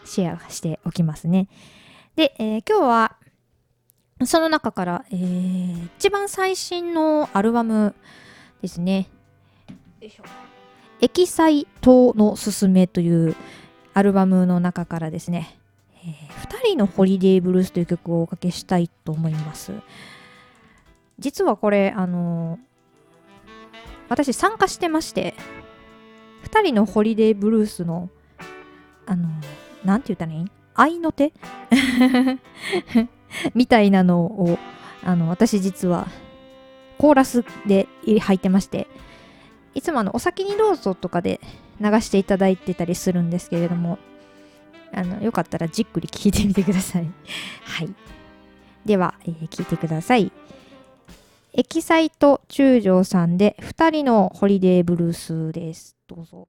[0.05, 1.47] シェアしておきますね。
[2.15, 3.15] で、えー、今日は
[4.26, 7.95] その中から、えー、一番最新のアルバム
[8.61, 9.07] ですね。
[11.01, 13.36] エキサイ島のすすめという
[13.93, 15.57] アルバムの中からですね、
[16.03, 19.73] えー、2人のホリデーブルースという曲をおかけしたいと思います。
[21.19, 22.59] 実はこれ、あのー、
[24.09, 25.35] 私参加してまして、
[26.49, 28.09] 2人のホリデーブルースの、
[29.05, 30.45] あのー、なんて言ったらいい？
[30.73, 31.33] 愛の手？
[33.53, 34.57] みたいなのを
[35.03, 36.07] あの私実は
[36.97, 37.87] コーラスで
[38.19, 38.87] 入ってまして
[39.73, 41.39] いつもあのお先にどうぞとかで
[41.82, 43.97] 流していただいてたりするんですけれども
[44.93, 47.09] あのよかったらじっくり聞いてみてください。
[47.63, 47.93] はい。
[48.86, 50.32] では、えー、聞いてください。
[51.53, 55.95] エキサイト中将さんで2人のホリデーブルースです。
[56.07, 56.47] どうぞ。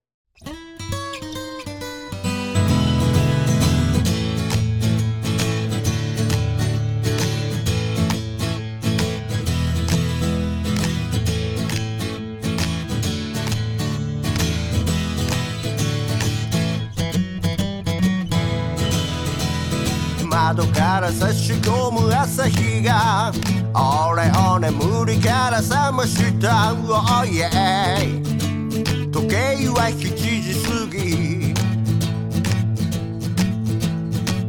[20.32, 23.30] 窓から差し込む朝日が。
[23.74, 26.72] 俺を眠りから覚ました。
[26.72, 28.00] Oh yeah.
[29.10, 31.52] 時計は7時過ぎ。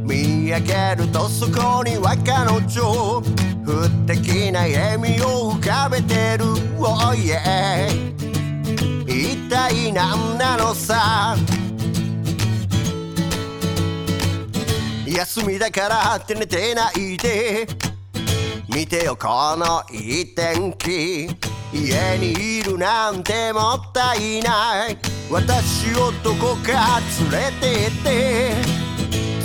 [0.05, 3.21] 見上げるとそこには彼女。
[3.65, 6.45] 不敵な笑みを浮かべてる。
[6.79, 7.89] Oh yeah.
[9.05, 11.35] 一体何なのさ。
[15.13, 17.67] 休みだからって寝てないで
[18.67, 21.29] 見てよこのいい天気。
[21.71, 24.97] 家にいるなんてもったいない。
[25.29, 26.99] 私をどこか
[27.31, 28.53] 連れてって。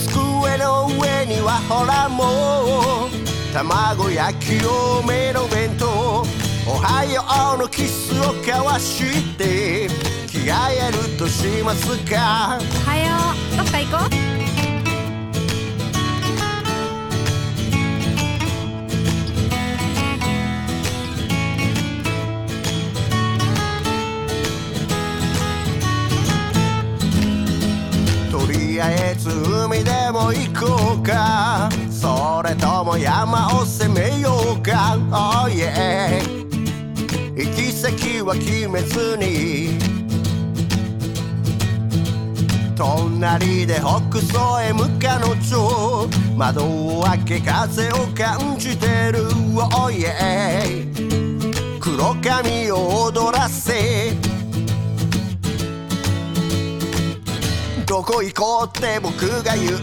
[0.09, 3.53] 机の上にはほらもう。
[3.53, 6.25] 卵焼き多めの弁当
[6.67, 7.23] おはよ
[7.57, 9.89] うのキスを交わして。
[10.27, 12.59] 着替えるとしますか。
[12.87, 13.15] おはよ
[13.53, 13.57] う。
[13.57, 14.48] どっか行こう。
[30.33, 31.69] 行こうか。
[31.91, 34.97] それとも山を攻めようか。
[35.11, 36.21] Oh yeah
[37.35, 39.79] 行き先は決めずに。
[42.77, 49.27] 隣で北総へ向かの女窓を開け風を感じてる。
[49.57, 50.87] Oh yeah
[51.81, 54.28] 黒髪を踊らせ。
[57.89, 59.79] どこ行こうって僕が言う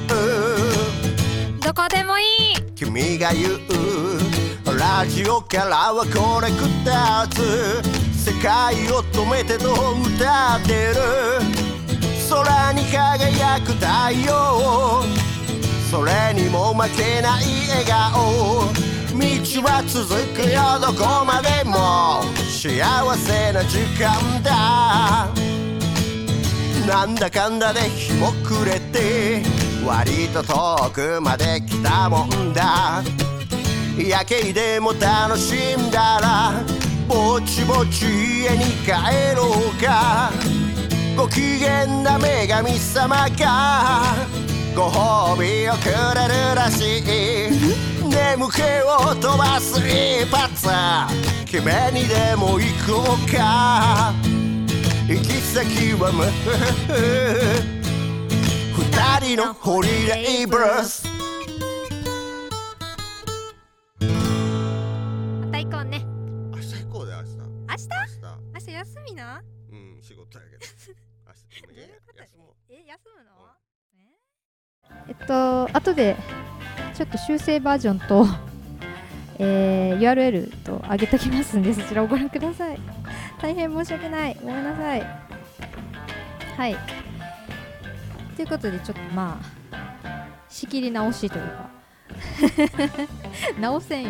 [1.60, 3.60] どこでもいい君が言う
[4.78, 10.96] ラジオからはこれ2つ世界を止めてと歌ってる
[12.30, 15.02] 空に輝く太陽
[15.90, 18.66] それにも負けない笑顔
[19.16, 25.55] 道は続くよどこまでも幸せな時間だ
[26.88, 29.42] なんだかんだで日も暮れて
[29.86, 33.04] 割と遠くまで来たもんだ。
[33.98, 36.54] 夜景でも楽しんだら
[37.08, 40.32] ぼちぼち家に帰ろうか。
[41.18, 44.04] ご機嫌な女神様が
[44.76, 47.04] ご褒美をくれるらしい。
[48.04, 50.68] 眠気を飛ばす一発。
[51.46, 54.14] 決めにでも行こうか。
[55.08, 56.26] 行き先はむ
[58.76, 61.08] 二人のホリデーブルース。
[65.42, 66.04] また行こうね。
[66.54, 67.28] 明日行こうで明日。
[67.38, 67.44] 明日？
[67.68, 67.88] 明日。
[68.54, 69.42] 明日休みな？
[69.72, 70.66] うん仕事やけど。
[71.28, 73.32] 明日でもうえ休むの？
[75.08, 76.16] えっと後で
[76.96, 78.26] ちょっと修正バージョンと
[79.38, 82.80] えー URL と上げときますんでそちらをご覧ください
[83.42, 84.38] 大変申し訳ない。
[84.42, 85.02] ごめんなさい。
[86.58, 86.78] はい。
[88.36, 89.40] ということでちょっとま
[89.72, 91.70] あ仕切り直しというか。
[93.60, 94.10] 直せんよ。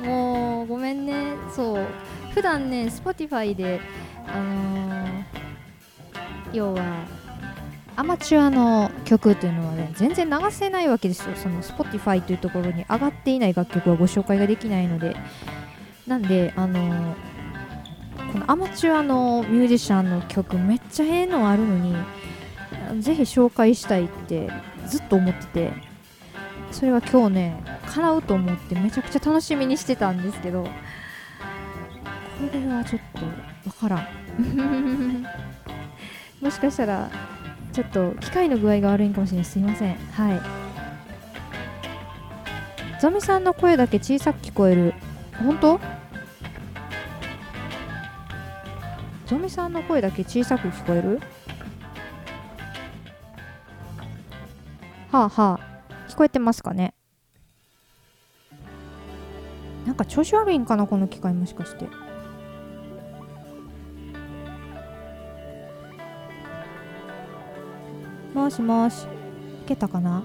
[0.00, 1.34] もうごめんね。
[1.54, 1.86] そう。
[2.34, 3.80] 普段ね Spotify で
[4.26, 5.08] あのー
[6.52, 6.82] 要は
[7.94, 11.36] アマチュアの曲っていうのはね全然流せないわけですよ。
[11.36, 15.16] その Spotify というところに上がっていない楽曲はご紹介ができないので。
[16.06, 17.27] なんであのー
[18.32, 21.94] このアマチュアのミュージシャンの曲めっちゃええのあるのに
[23.02, 24.50] ぜひ紹介したいって
[24.86, 25.72] ずっと思ってて
[26.70, 30.70] それは今日ね叶うと思ってめちゃくちゃ楽しみにしてたんですけどこ
[32.52, 33.24] れはちょっと
[33.68, 34.06] わからん。
[36.40, 37.10] もしかしたら
[37.72, 39.96] ちょっと機械の具合が悪いんかもしれないすいません。
[40.12, 40.40] はい。
[43.00, 44.94] ゾミさんの声だけ小さく聞こえる。
[45.42, 45.97] 本当？
[49.28, 51.20] ゾミさんの声だけ小さく聞こえる？
[55.12, 55.68] はあはあ。
[56.08, 56.94] 聞こえてますかね？
[59.84, 61.86] なんか調子悪いんかなこの機械もしかして。
[68.32, 69.02] もしもし。
[69.02, 69.08] い
[69.66, 70.24] けたかな？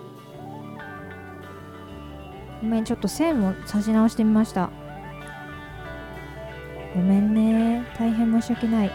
[2.61, 4.69] ごめんちょっと線を差し直してみました。
[6.93, 7.85] ごめんね。
[7.97, 8.91] 大変申し訳ない。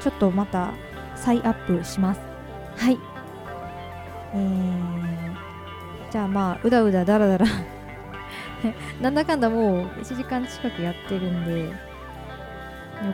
[0.00, 0.72] ちょっとまた
[1.14, 2.20] 再アップします。
[2.76, 2.98] はい。
[4.34, 7.46] えー、じゃあまあうだうだだらだら。
[9.00, 11.72] なんだかんだもう1時間近くやってるんで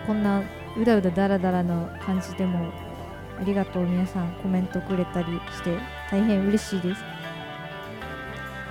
[0.06, 0.40] こんな
[0.76, 2.72] うだうだだらだらの感じでも
[3.40, 5.76] ありがとう皆さんコメントくれたりして
[6.10, 7.04] 大変嬉しいです。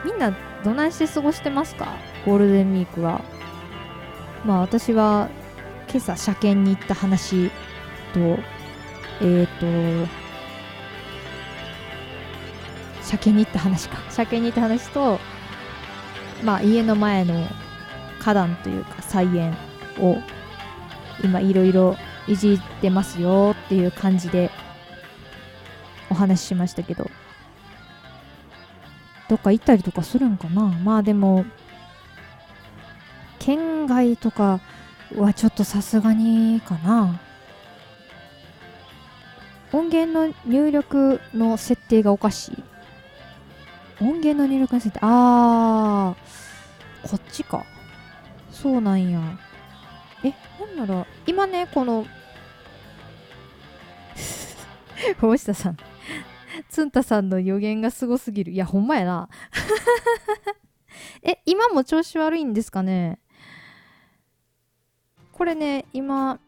[0.05, 0.33] みんな
[0.63, 1.87] どないして過ごしてますか？
[2.25, 3.21] ゴールデンウィークは
[4.45, 5.29] まあ私は
[5.89, 7.51] 今朝車検に行った話
[8.13, 10.21] とえっ、ー、と
[13.03, 13.97] 車検に行った話か。
[14.09, 15.19] 車検に行った話と
[16.43, 17.45] まあ家の前の
[18.19, 19.55] 花壇というか菜園
[19.99, 20.17] を
[21.23, 24.49] 今いろいろいじってますよっていう感じで
[26.09, 27.09] お話ししましたけど。
[29.31, 30.63] どっか行ったりとかするんかな。
[30.83, 31.45] まあでも
[33.41, 34.61] 県外とか
[35.15, 37.19] はちょっとさすがにかな。
[39.73, 42.63] 音源の入力の設定がおかしい。
[43.99, 44.99] 音源の入力の設定。
[45.01, 47.65] あーこっちか。
[48.51, 49.19] そうなんや。
[50.23, 50.33] え
[50.77, 52.05] なんなら今ねこの
[55.19, 55.77] 大下さん。
[56.69, 58.51] つんたさんの予言がすごすぎる。
[58.51, 59.29] いやほんまやな。
[61.23, 63.17] え今も調子悪いんですかね？
[65.41, 66.39] これね今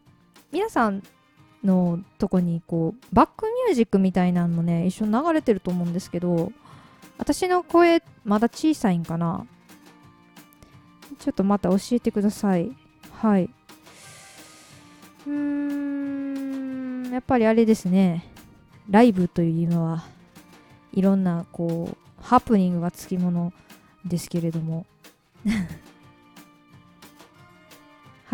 [0.52, 1.02] 皆さん
[1.64, 6.52] のとこにこうバックミュージックみたいなのもね一緒に流れてると思うんですけど
[7.18, 9.48] 私の声まだ小さいんかな？
[11.18, 12.70] ちょっとまた教えてください。
[13.14, 13.50] はい。
[15.26, 15.32] うー
[17.08, 18.30] んやっぱりあれですね。
[18.88, 20.04] ライブというのは
[20.92, 23.52] いろんなこうハプニングがつきもの
[24.04, 24.86] ですけれども。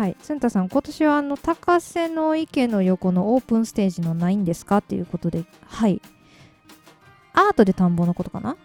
[0.01, 0.17] はい。
[0.19, 4.77] つんたさん今年はあの高瀬の池の横のオープンステージのないんですか？
[4.77, 5.45] っていうことで。
[5.67, 6.01] はい。
[7.33, 8.57] アートで田んぼのことかな？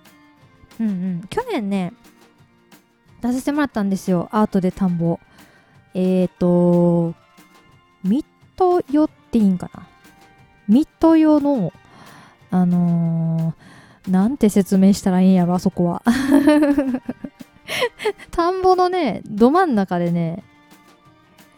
[0.80, 1.26] うんうん。
[1.28, 1.92] 去年ね
[3.20, 4.30] 出させてもらったんですよ。
[4.32, 5.20] アートで田んぼ。
[5.92, 7.14] えっ、ー、と
[8.02, 8.26] ミッ
[8.56, 9.86] ドヨっていいんかな？
[10.68, 11.70] ミッドヨの
[12.50, 16.02] あのー、なんて説明したらいいんやろあそこは。
[18.32, 20.42] 田んぼのねど真ん中でね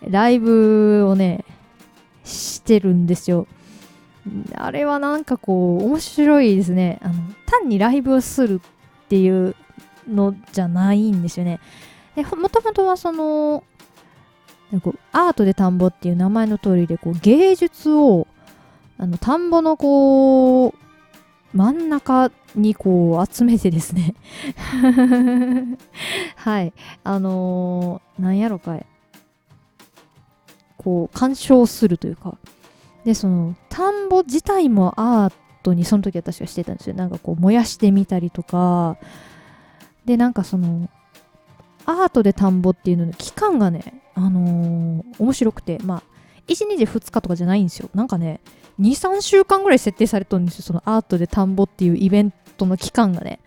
[0.06, 1.44] ライブをね
[2.24, 3.46] してるんですよ。
[4.54, 6.98] あれはなんかこう面白いですね。
[7.02, 7.14] あの
[7.46, 8.60] 単にライブをする
[9.04, 9.54] っていう
[10.08, 11.60] のじゃないんですよね。
[12.14, 13.64] でもともとはその
[14.82, 18.26] こうアートで田んぼっていう名前の通りでこう芸術を
[18.98, 20.88] あの田んぼのこう
[21.56, 24.14] 真ん中にこう集めてですね。
[26.36, 26.74] はい。
[27.04, 28.86] あのー、なんやろかい。
[30.78, 32.36] こう鑑賞するというか。
[33.04, 36.94] でその田んぼ自体もアートにその時私はしてたんですよ。
[36.94, 38.96] なんかこう燃やしてみたりとか。
[40.04, 40.88] でなんかその
[41.84, 45.78] アートで田んぼっていうのの期間がねあのー、面白くて。
[45.84, 46.18] まあ
[46.48, 47.88] 1日2日とかじゃないんですよ。
[47.94, 48.40] なんかね
[48.80, 50.62] 23週間ぐらい設定されとるんですよ。
[50.62, 53.40] そのアートで田んぼっていうイベントの期間がね。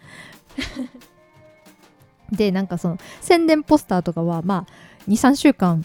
[2.31, 5.83] でなんかその宣伝ポスターとかはまあ23週間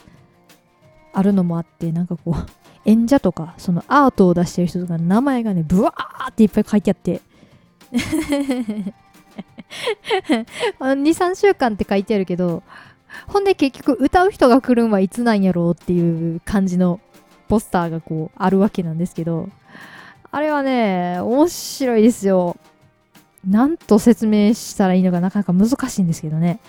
[1.17, 2.35] あるのもあってなんかこう
[2.85, 7.21] 演者とかそのアートを出してる人とか名前がねブワーっていっぱい書いてあって。
[10.79, 12.63] 23週間って書いてあるけど
[13.27, 17.01] ほんで結局歌う人が来るんはいつなんやろうっていう感じの
[17.49, 19.49] ポスターがこうあるわけなんですけど
[20.31, 22.57] あれはね面白いですよ。
[23.47, 26.61] なんと説明したらいいのかなかなか難しいんですけどね。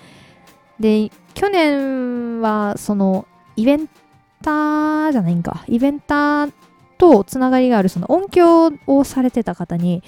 [0.79, 4.06] で去年はそのイベント
[4.43, 5.63] ターじゃないんか。
[5.67, 6.53] イベンター
[6.97, 10.03] とつながりがあるその音響をされてた方に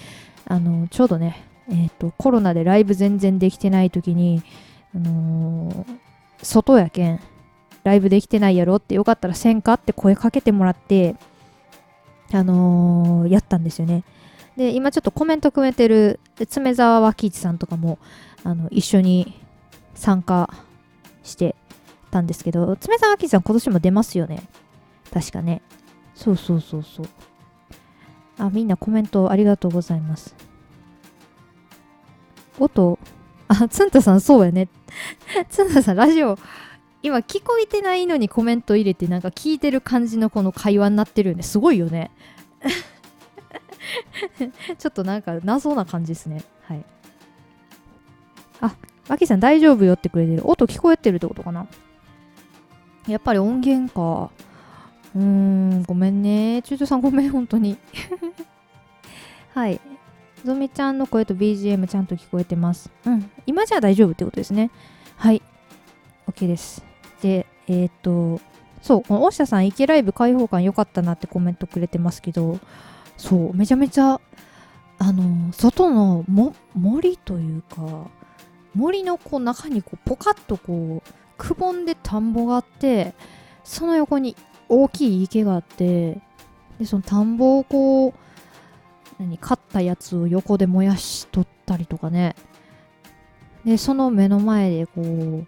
[0.45, 4.41] あのちょうどねえーと、コロナでライブ全然できてない時に、
[4.95, 5.85] あのー、
[6.43, 7.19] 外やけん
[7.83, 11.15] ライブできてないやろってよかったらせんかって声かけてもらって
[12.33, 14.03] あのー、やったんですよね。
[14.57, 16.19] で今ちょっとコメント組めてる
[16.49, 17.97] 爪沢脇一さんとかも
[18.43, 19.39] あの一緒に
[19.95, 20.49] 参加
[21.23, 21.55] して
[22.09, 24.43] たんですけど爪沢脇一さん今年も出ますよね？
[25.13, 25.61] 確かね
[26.15, 27.07] そうそうそうそう
[28.37, 30.35] あみんなコメントありがとうございます
[32.59, 32.99] 音、
[33.47, 34.67] あ、つんたさんそうやね。
[35.49, 36.37] つんたさんラジオ、
[37.01, 41.43] 今聞こえてないのにコメント入れてなんか聞いてる感じのこの会話になってるよね。
[41.43, 42.11] すごいよね。
[44.77, 46.43] ちょっとなんか謎な感じですね。
[46.63, 46.85] はい。
[48.61, 48.75] あ、
[49.07, 50.41] マキさん大丈夫よってくれてる。
[50.45, 51.65] 音聞こえてるってことかな？
[53.11, 54.31] やっぱり音源か。
[55.15, 56.61] うーん、ごめんね。
[56.63, 57.77] 中途さんごめん、本当に。
[59.53, 59.81] はい。
[60.45, 62.91] ゾミちゃんの声と BGM ちゃんと聞こえてます。
[63.05, 63.29] うん。
[63.45, 64.71] 今じゃ大丈夫ってことですね。
[65.17, 65.41] はい。
[66.27, 66.83] OK です。
[67.21, 68.39] で、えっ、と、
[68.81, 72.59] そう、この大下さん、池ライブ開放感良かったなってコメントくれてますけど、
[73.17, 74.21] そう、めちゃめちゃ、
[74.99, 78.07] あの、外のも森というか、
[78.73, 83.15] 森のこう中にこうポカッとこう、くぼんで田んぼがあって、
[83.63, 84.35] その横に
[84.67, 86.21] 大きい池があって、
[86.77, 88.13] で、その田んぼをこう、
[89.19, 92.35] 何買ったやつを横で燃やしとったりとかね。
[93.65, 95.47] でその目の前でこう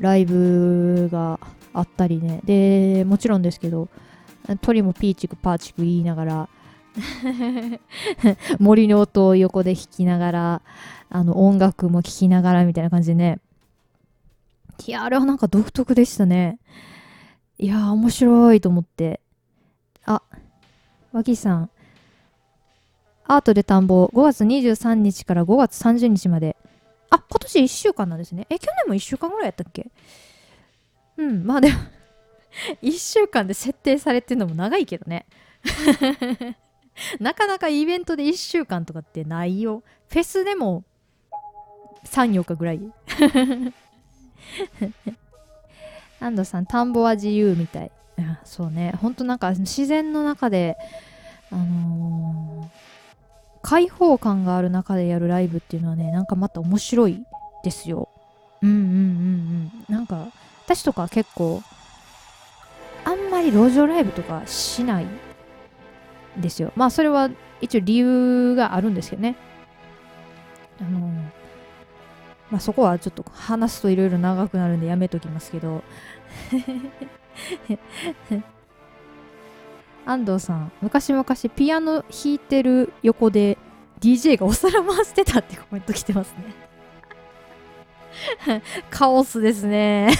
[0.00, 1.40] ライブが
[1.72, 2.40] あったりね。
[2.44, 3.88] でもちろんですけど
[4.60, 6.48] 鳥もピーチクパーチク言いながら
[8.58, 10.62] 森の音を横で弾きながら
[11.08, 13.40] あの音楽も聴きながらみたいな感じでね。
[14.86, 16.58] いやあれはなんか独特でしたね
[17.58, 19.20] いや面白いと思って
[20.04, 20.22] あ
[21.12, 21.70] 脇さん
[23.24, 26.56] アートで田んぼ5月23日から5月30日まで。
[27.10, 28.44] あ、今年1週間なんですね。
[28.50, 29.88] え、去年も1週間ぐらいやったっけ？
[31.16, 31.78] うん、まあでも
[32.82, 35.26] 1週間で設定されてるのも長いけどね。
[37.20, 39.84] なかなかイベントで1週間とかってないよ。
[40.08, 40.82] フェスでも
[42.06, 42.80] 3、4日ぐらい。
[46.20, 47.90] 安藤さん、田んぼは自由みたい。
[48.44, 50.76] そうね、ほんとなんか自然の中で、
[51.50, 52.80] あのー
[53.62, 57.24] 開放感がある中でやるライブっていうのはねなんかまた面白い
[57.62, 58.08] ですよ。
[58.62, 59.94] うんうんうんうん。
[59.94, 60.28] なんか
[60.64, 61.62] 私とか結構
[63.04, 65.06] あんまり路上ライブとかしない
[66.38, 66.72] ですよ。
[66.74, 67.28] まあそれは
[67.60, 69.36] 一応理由があるんですけどね。
[70.80, 71.12] あの
[72.50, 75.82] まあそこはちょっと話すといろいろ長くなるんでやめときますけど。
[80.06, 81.24] 安藤さん昔々
[81.54, 83.58] ピアノ弾いてる横で
[84.00, 86.34] DJ がお皿回してたってコメント来てます
[88.48, 88.62] ね。
[88.90, 90.08] カオスですね。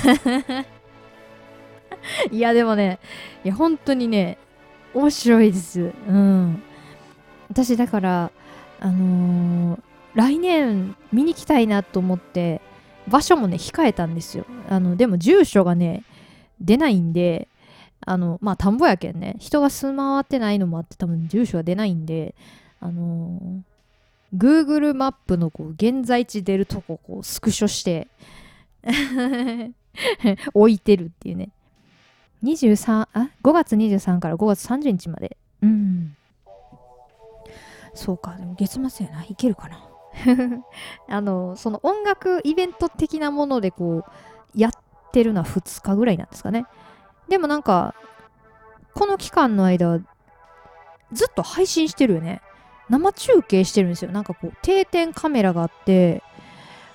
[2.31, 2.99] いやでもね
[3.45, 4.39] いや本当にね
[4.95, 5.93] 面白いです。
[6.09, 6.63] うん。
[7.49, 8.31] 私だから
[8.81, 9.81] あのー、
[10.15, 12.61] 来年見に来たいなと思って
[13.09, 14.45] 場所もね控えたんですよ。
[14.69, 16.05] あのでも住所がね
[16.61, 17.49] 出ないんで
[18.05, 22.35] あのまあ田んぼやけんね人が住まわってないのもあって多分住所が出ないんで
[22.81, 28.09] あのー、Google マップのこう現在地出るとここうスクショして
[30.55, 31.51] 置いてるっていうね。
[32.43, 35.37] 23あ5月23から5月30日まで。
[35.63, 36.17] うん。
[37.93, 39.25] そうかでも月末やな。
[39.25, 39.90] いけるかな。
[41.09, 44.05] あのその音楽イベント的なものでこう
[44.55, 44.73] やっ
[45.13, 46.67] てるのは2日ぐらいなんですかね
[47.31, 47.95] でもなんか、
[48.93, 50.01] この期間の間、
[51.13, 52.43] ずっと配信してるよね。
[52.89, 54.11] 生中継してるんですよ。
[54.11, 56.25] なんかこう、定点カメラがあって、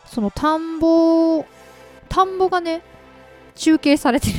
[0.06, 1.46] その田んぼ、
[2.10, 2.82] 田んぼがね、
[3.56, 4.34] 中継されてる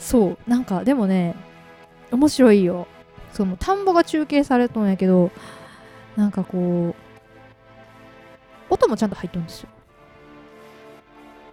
[0.00, 1.34] そう、なんかでもね、
[2.10, 2.88] 面白いよ。
[3.34, 5.30] その田んぼが中継されとんやけど、
[6.16, 7.02] なんかこう、
[8.72, 9.68] 音音もちゃんと入っとるんですよ。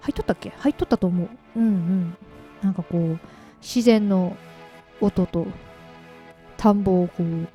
[0.02, 0.52] 入っとったっけ？
[0.58, 1.30] 入っとったと思う。
[1.56, 2.18] うんうん。
[2.62, 3.20] なんかこう
[3.62, 4.36] 自然の
[5.02, 5.48] 音と
[6.58, 7.48] 田んぼをこう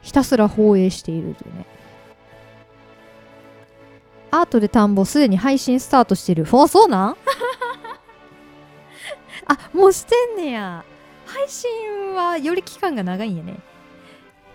[0.00, 1.66] ひたすら放映しているというね。
[4.30, 6.46] アートで田んぼすでに配信スタートしてる。
[6.50, 7.16] あ そうなん？
[9.46, 10.84] あもうしてんねや。
[11.26, 11.70] 配信
[12.14, 13.58] はより期間が長いんやね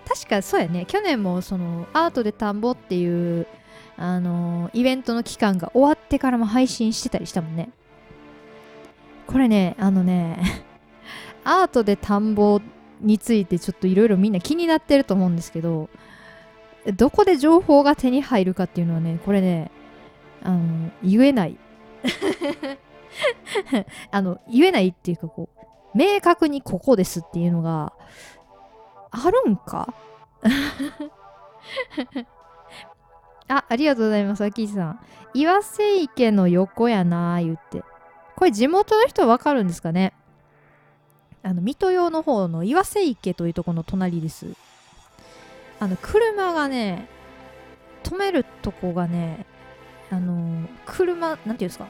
[0.07, 0.85] 確かそうやね。
[0.85, 3.47] 去年もそのアートで田んぼっていう
[3.97, 7.69] あのイベントの期間が終わってからも配信してたりしたもんね。
[9.25, 10.39] これねあのね
[11.43, 12.61] アートで田んぼ
[13.01, 15.89] についてちょっといろいろみんな気になってると思うんですけど
[16.95, 19.71] どこで情報が手に入るかっていうのはねこれね
[20.41, 21.57] あの言えない。
[24.11, 27.91] あの言えないっていうかこう明確にここですっていうのが
[29.11, 29.93] あるんか？
[33.49, 34.99] あ、ありがとうございます、あきさん。
[35.33, 37.83] 岩瀬池の横やな言って。
[38.35, 40.13] これ地元の人わかるんですかね？
[41.43, 44.47] あの、水戸用の方の岩瀬池というとこの隣です。
[45.79, 47.07] あの、車がね、
[48.03, 49.45] 止めるとこがね、
[50.09, 51.87] あの、車、なんていうんですか、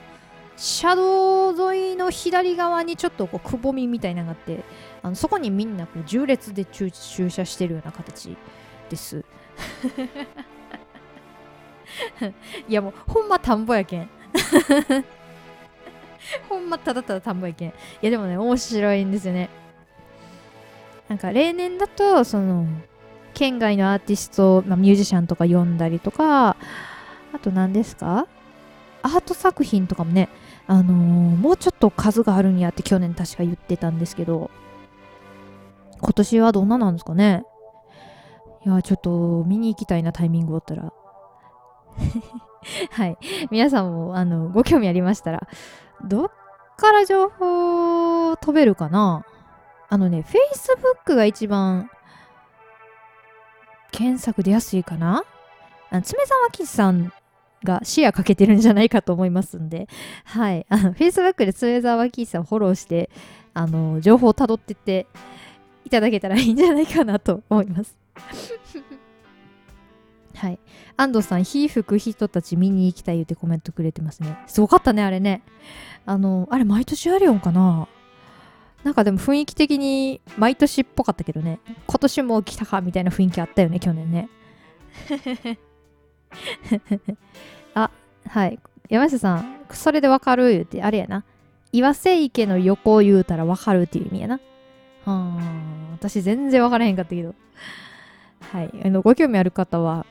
[0.58, 4.64] 車道沿いの左側にちょっとこうくぼみみたいなのがあって
[5.04, 6.90] あのそこにみんなこう縦列で駐
[7.30, 8.36] 車してるような形
[8.90, 9.24] です。
[12.68, 14.10] いやもうほんま田んぼやけん。
[16.50, 17.70] ほんまただただ田んぼやけん。
[17.70, 19.50] いやでもね面白いんですよね。
[21.08, 22.66] なんか例年だとその
[23.34, 26.58] 県外のアーティスト、まあ、ミュージシャンとか呼んだりとか
[27.32, 28.28] あと何ですか？
[29.04, 30.28] アート作品とかもね
[30.66, 30.96] あのー、
[31.38, 34.52] もうちょっと数があるんやって去年確か言ってたんですけど、
[36.02, 37.44] 今年はどんななんですかね。
[38.66, 40.94] いや、ちょっと見に行きたいなタイミングおったら。
[42.92, 43.18] はい。
[43.50, 45.48] 皆さんも、あの、ご興味ありましたら、
[46.04, 46.32] どっ
[46.78, 49.26] から情報飛べるかな。
[49.90, 51.90] あのね、Facebook が一番
[53.92, 55.24] 検索出やすいかな。
[55.90, 57.14] あ爪沢キさん
[57.64, 59.88] が視野かけてるんじゃないかと思いますんで、
[60.26, 63.10] はい、あの Facebook で末沢キーさんをフォローして、
[63.54, 65.08] あの情報をたどってって
[65.88, 67.98] いただけたらいいんじゃないかなと思います。
[70.36, 70.60] はい。
[70.98, 74.38] 安藤さん、火吹く人たち見に行きたい言ってコメントくれてますね。
[74.46, 75.42] すごかったね、あれね。
[76.06, 77.88] あの、あれ毎年あるよんかな
[78.84, 81.60] なんかでも雰囲気的に毎年っぽかったけどね。
[81.88, 84.30] 今年も来たかみたいな雰囲気あったよね、去年ね。
[87.74, 87.90] あ、
[88.28, 88.60] はい。
[88.90, 91.24] 山下さん、それでわかる言うて、あれやな。
[91.72, 94.40] 岩瀬池の横を言うたらわかるっていう意味やな。
[95.12, 97.34] はん、私全然わからへんかったけど。
[98.52, 98.72] はい。
[98.86, 100.06] あの、ご興味ある方は、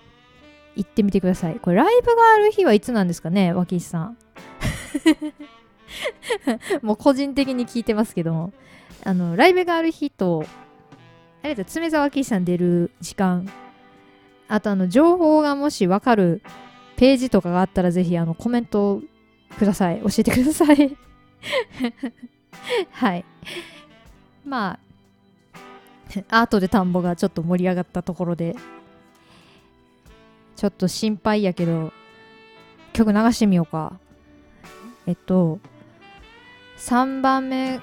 [0.75, 1.57] 行ってみてください。
[1.57, 4.19] これ、ライブがある日はいつなんですかね、脇石さん。
[6.83, 8.53] もう個人的に聞いてますけども、
[9.05, 10.45] あの、ライブがある日と、
[11.43, 13.49] あれだ、爪沢岸さん出る時間
[14.49, 16.43] あとあの情報がもしわかる
[16.97, 19.03] ページとかがあったらぜひあのコメント
[19.59, 20.97] ください教えてください
[22.91, 23.25] はい
[24.45, 24.86] まあ
[26.31, 28.57] アートで田んぼがちょっと盛り上がったところで
[30.55, 31.93] ちょっと心配やけど
[32.93, 33.99] 曲流してみようか
[35.07, 35.59] えっと
[36.79, 37.81] 3番目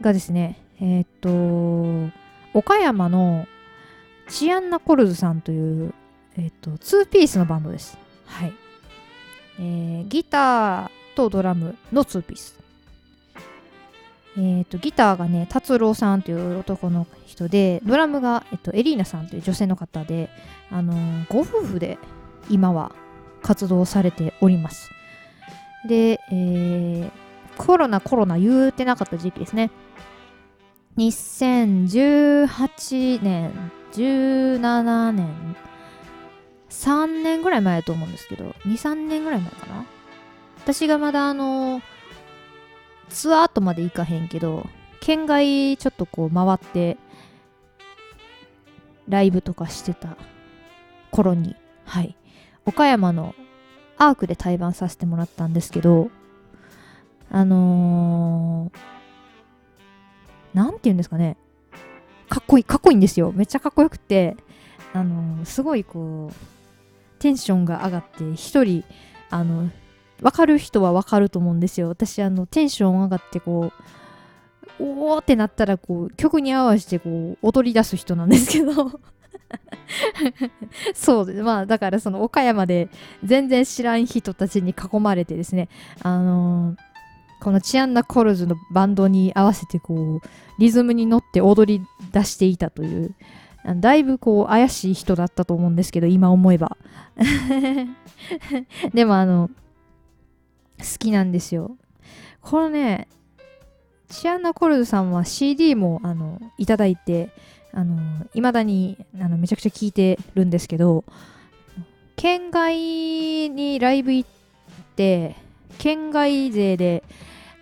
[0.00, 1.28] がですねえっと
[2.54, 3.46] 岡山の
[4.28, 5.92] チアンナ・コルズさんという、
[6.36, 7.98] えっ、と、2ピースのバンドです。
[8.26, 8.52] はい。
[9.58, 12.58] えー、ギターとドラムの2ピース。
[14.36, 20.28] えっ、ー、と、ギターがね、達郎さんという男の人で、ドラムが、えっ、と、エリーナさんという女性の方で、
[20.70, 20.94] あの
[21.28, 21.98] ご夫婦で
[22.50, 22.92] 今は
[23.42, 24.90] 活動されております。
[25.86, 27.10] で、えー、
[27.56, 29.70] コロナコロナ言うてなかった時期ですね。
[30.96, 33.52] 2018年
[33.92, 35.54] 17年
[36.70, 39.84] 3年ぐらい前だと思うんですけど23年ぐらい前かな
[40.58, 41.82] 私がまだあの
[43.08, 44.66] ツアーとまで行かへんけど
[45.00, 46.96] 県外ちょっとこう回って
[49.08, 50.16] ライブとかしてた
[51.10, 52.16] 頃にはい
[52.64, 53.34] 岡山の
[53.96, 56.10] アークで対バンさせてもらったんですけど
[57.30, 61.36] あのー、なんて言うんですかね。
[62.28, 63.32] かっこいいかっこいいんですよ。
[63.32, 64.36] めっちゃかっこよくて
[64.92, 68.84] あのすごいこうテンションが上がって一人
[69.30, 69.70] あの
[70.20, 71.88] 分かる人は分かると思うんですよ。
[71.88, 73.72] 私あのテンション上がってこ
[74.80, 79.00] うおおってなったらこう曲に合わせてこう踊り出す人なんですけど。
[80.94, 82.88] そうまあだからその岡山で
[83.22, 85.68] 全然知らん人たちに囲まれてですね。
[86.02, 86.76] あのー、
[87.44, 93.14] このチアンナ・コルズのバンドに合わせてこうリズムに乗って踊り出していたという
[93.76, 96.76] だいぶこう怪しい人だったと思うんですけど今思えば。
[98.92, 99.50] でもあの
[100.78, 101.76] 好きなんですよ。
[102.40, 103.08] このね、
[104.08, 107.30] チアンナ・コルドさんは CD もあのいただいて、
[107.72, 111.04] あの未だにあのめちゃくちゃ聴いてるんですけど、
[112.16, 114.28] 県外にライブ行っ
[114.96, 115.36] て、
[115.78, 117.02] 県外勢で、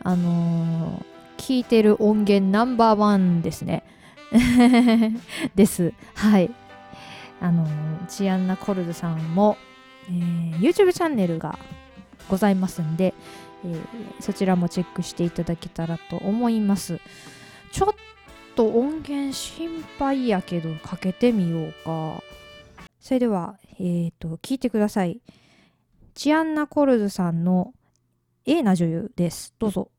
[0.04, 1.04] あの
[1.38, 3.84] 聞いてる音源ナンバーワンですね。
[5.54, 5.92] です。
[6.14, 6.50] はい。
[7.40, 7.66] あの
[8.08, 9.56] チアンナ・コルドさんも、
[10.08, 11.58] えー、YouTube チャンネルが
[12.28, 13.14] ございますんで、
[13.64, 13.78] えー、
[14.20, 17.00] そちらもチェックしていただけたらと思います。
[17.70, 17.94] ちょっ
[18.54, 22.22] と音源心配やけどかけてみようか。
[23.00, 25.20] それではえっ、ー、と聞いてください。
[26.14, 27.72] チアンナ・コルズさんの
[28.44, 29.54] 「A な女優」です。
[29.58, 29.91] どうぞ。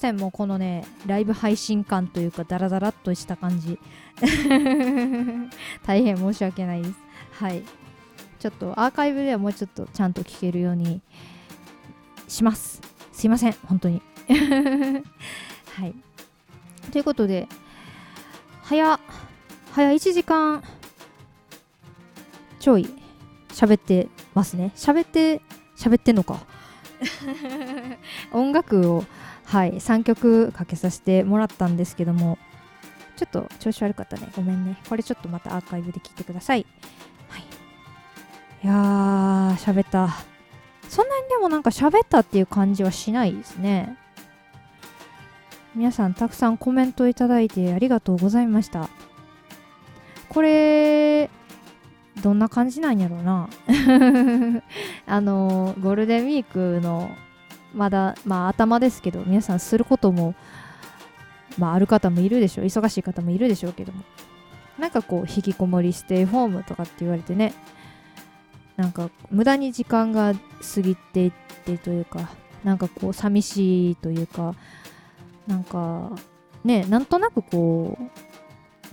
[0.00, 0.16] せん。
[0.16, 3.78] もうこのねライブ配信感というかダラダラっとした感じ。
[5.86, 6.94] 大変申し訳ないです。
[7.32, 7.62] はい。
[8.38, 11.02] ちょっとアーカイブではもうちょっとちゃんと聞けるように
[12.26, 12.80] します。
[13.12, 13.52] すいません。
[13.66, 14.00] 本当に。
[15.76, 15.94] はい。
[16.90, 17.46] ということで
[18.62, 18.98] 早
[19.72, 20.64] 早1時間
[22.58, 22.88] ちょい
[23.50, 24.72] 喋ってますね。
[24.74, 25.42] 喋って
[25.76, 26.40] 喋ってんのか。
[28.32, 29.04] 音楽を
[29.50, 32.38] はい3曲かけさせてもらったんですけども
[33.16, 34.28] ちょっと調子悪かったね。
[34.34, 34.78] ごめんね。
[34.88, 36.64] これちょっとまたアーカイブで聞いてください。
[37.28, 37.42] はい。
[37.42, 40.08] いやー喋った。
[40.88, 43.98] そんなにでもなんか喋ったっていう感じはしないですね。
[45.74, 48.88] 皆さんたくさんコメントいただいてありがとうございました。
[50.30, 51.28] これ
[52.22, 53.50] どんな感じなんやろうな。
[55.06, 57.10] あのゴールデンウィークの
[57.74, 60.34] まだまあ頭ですけど皆さんすることも
[61.58, 62.66] まあある方もいるでしょう。
[62.66, 64.02] 忙しい方もいるでしょうけども。
[64.78, 67.52] なんかこう引きこもりステイホームとかって言われてね。
[68.76, 71.32] なんか無駄に時間が過ぎていっ
[71.66, 72.30] てというか
[72.64, 74.54] なんかこう寂しいというか
[75.46, 76.12] なんか
[76.64, 78.04] ねなんとなくこう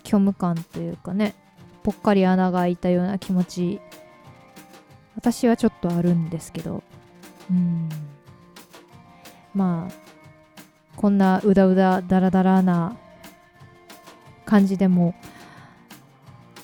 [0.04, 1.36] 虚無感というかね
[1.84, 3.80] ぽっかり穴が開いたような気持ち
[5.16, 6.84] 私はちょっとあるんですけど。
[7.50, 7.90] うん。
[9.58, 9.94] まあ
[10.96, 12.96] こんなうだうだだらだらな
[14.46, 15.16] 感じでも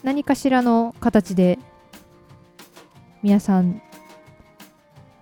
[0.03, 1.57] 何かしらの形で
[3.23, 3.81] 皆さん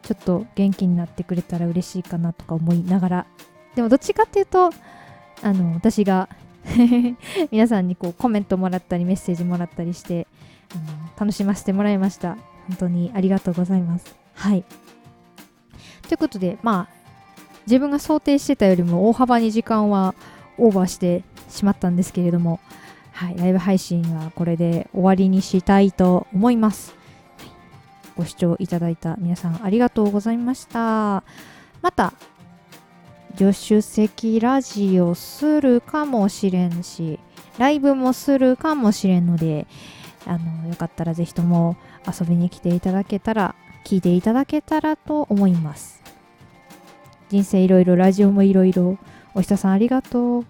[0.03, 3.27] ちょっと元気になってくれたら嬉しいかなとか思いながら
[3.75, 4.69] でもどっちかっていうと
[5.41, 6.27] あの私が
[7.51, 10.27] 皆さんにこうコメントもらったりメッセージもらったりして
[10.75, 12.37] あの楽しませてもらいました。
[12.67, 14.15] 本当にありがとうございます。
[14.35, 14.63] はい。
[16.07, 17.00] ということでまあ
[17.67, 20.15] 自分が想定してたよりも大幅に時間は
[20.57, 22.59] オーバーしてしまったんですけれども
[23.11, 26.95] はいライブ配信はこれで終わりにしたいと思います、
[28.15, 31.23] ご視聴いただいた皆さんありがとうございました。
[31.81, 32.13] また
[33.37, 37.19] 助手席ラジオするかもしれんし
[37.57, 39.67] ライブもするかもしれんので
[40.25, 41.77] あのよかったらぜひとも
[42.07, 43.55] 遊びに来ていただけたら
[43.85, 46.01] 聞いていただけたらと思います。
[47.31, 48.97] 人生いろいろラジオもいろいろ
[49.33, 50.45] おひたさんありがとう。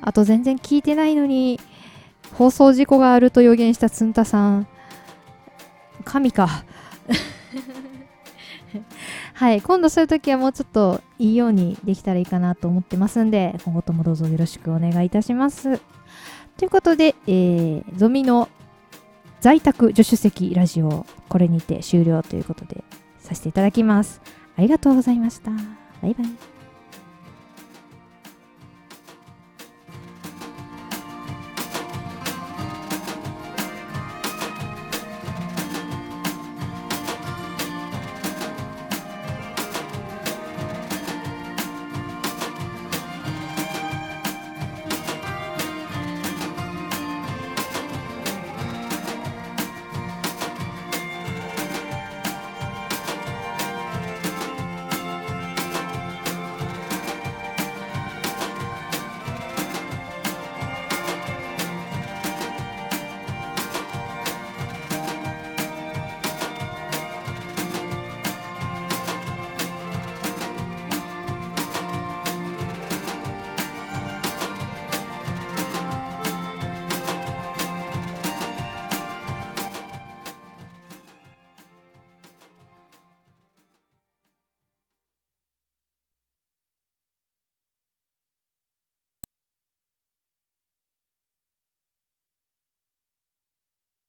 [0.00, 1.60] あと全然聞いてないのに
[2.34, 4.66] 放送事故があると予言したつんたさん。
[6.04, 6.48] 神か。
[9.34, 15.80] はい今度そういう時はもうちょっといいようにできたらいいかなと思ってますんで今後ともどうぞよろしくお願いいたします。
[16.56, 18.48] ということで、えー、ゾミの
[19.40, 22.82] 在宅助手席ラジオこれにて終了ということで
[23.20, 24.20] させていただきます。
[24.56, 25.52] ありがとうございました
[26.02, 26.57] バイバイ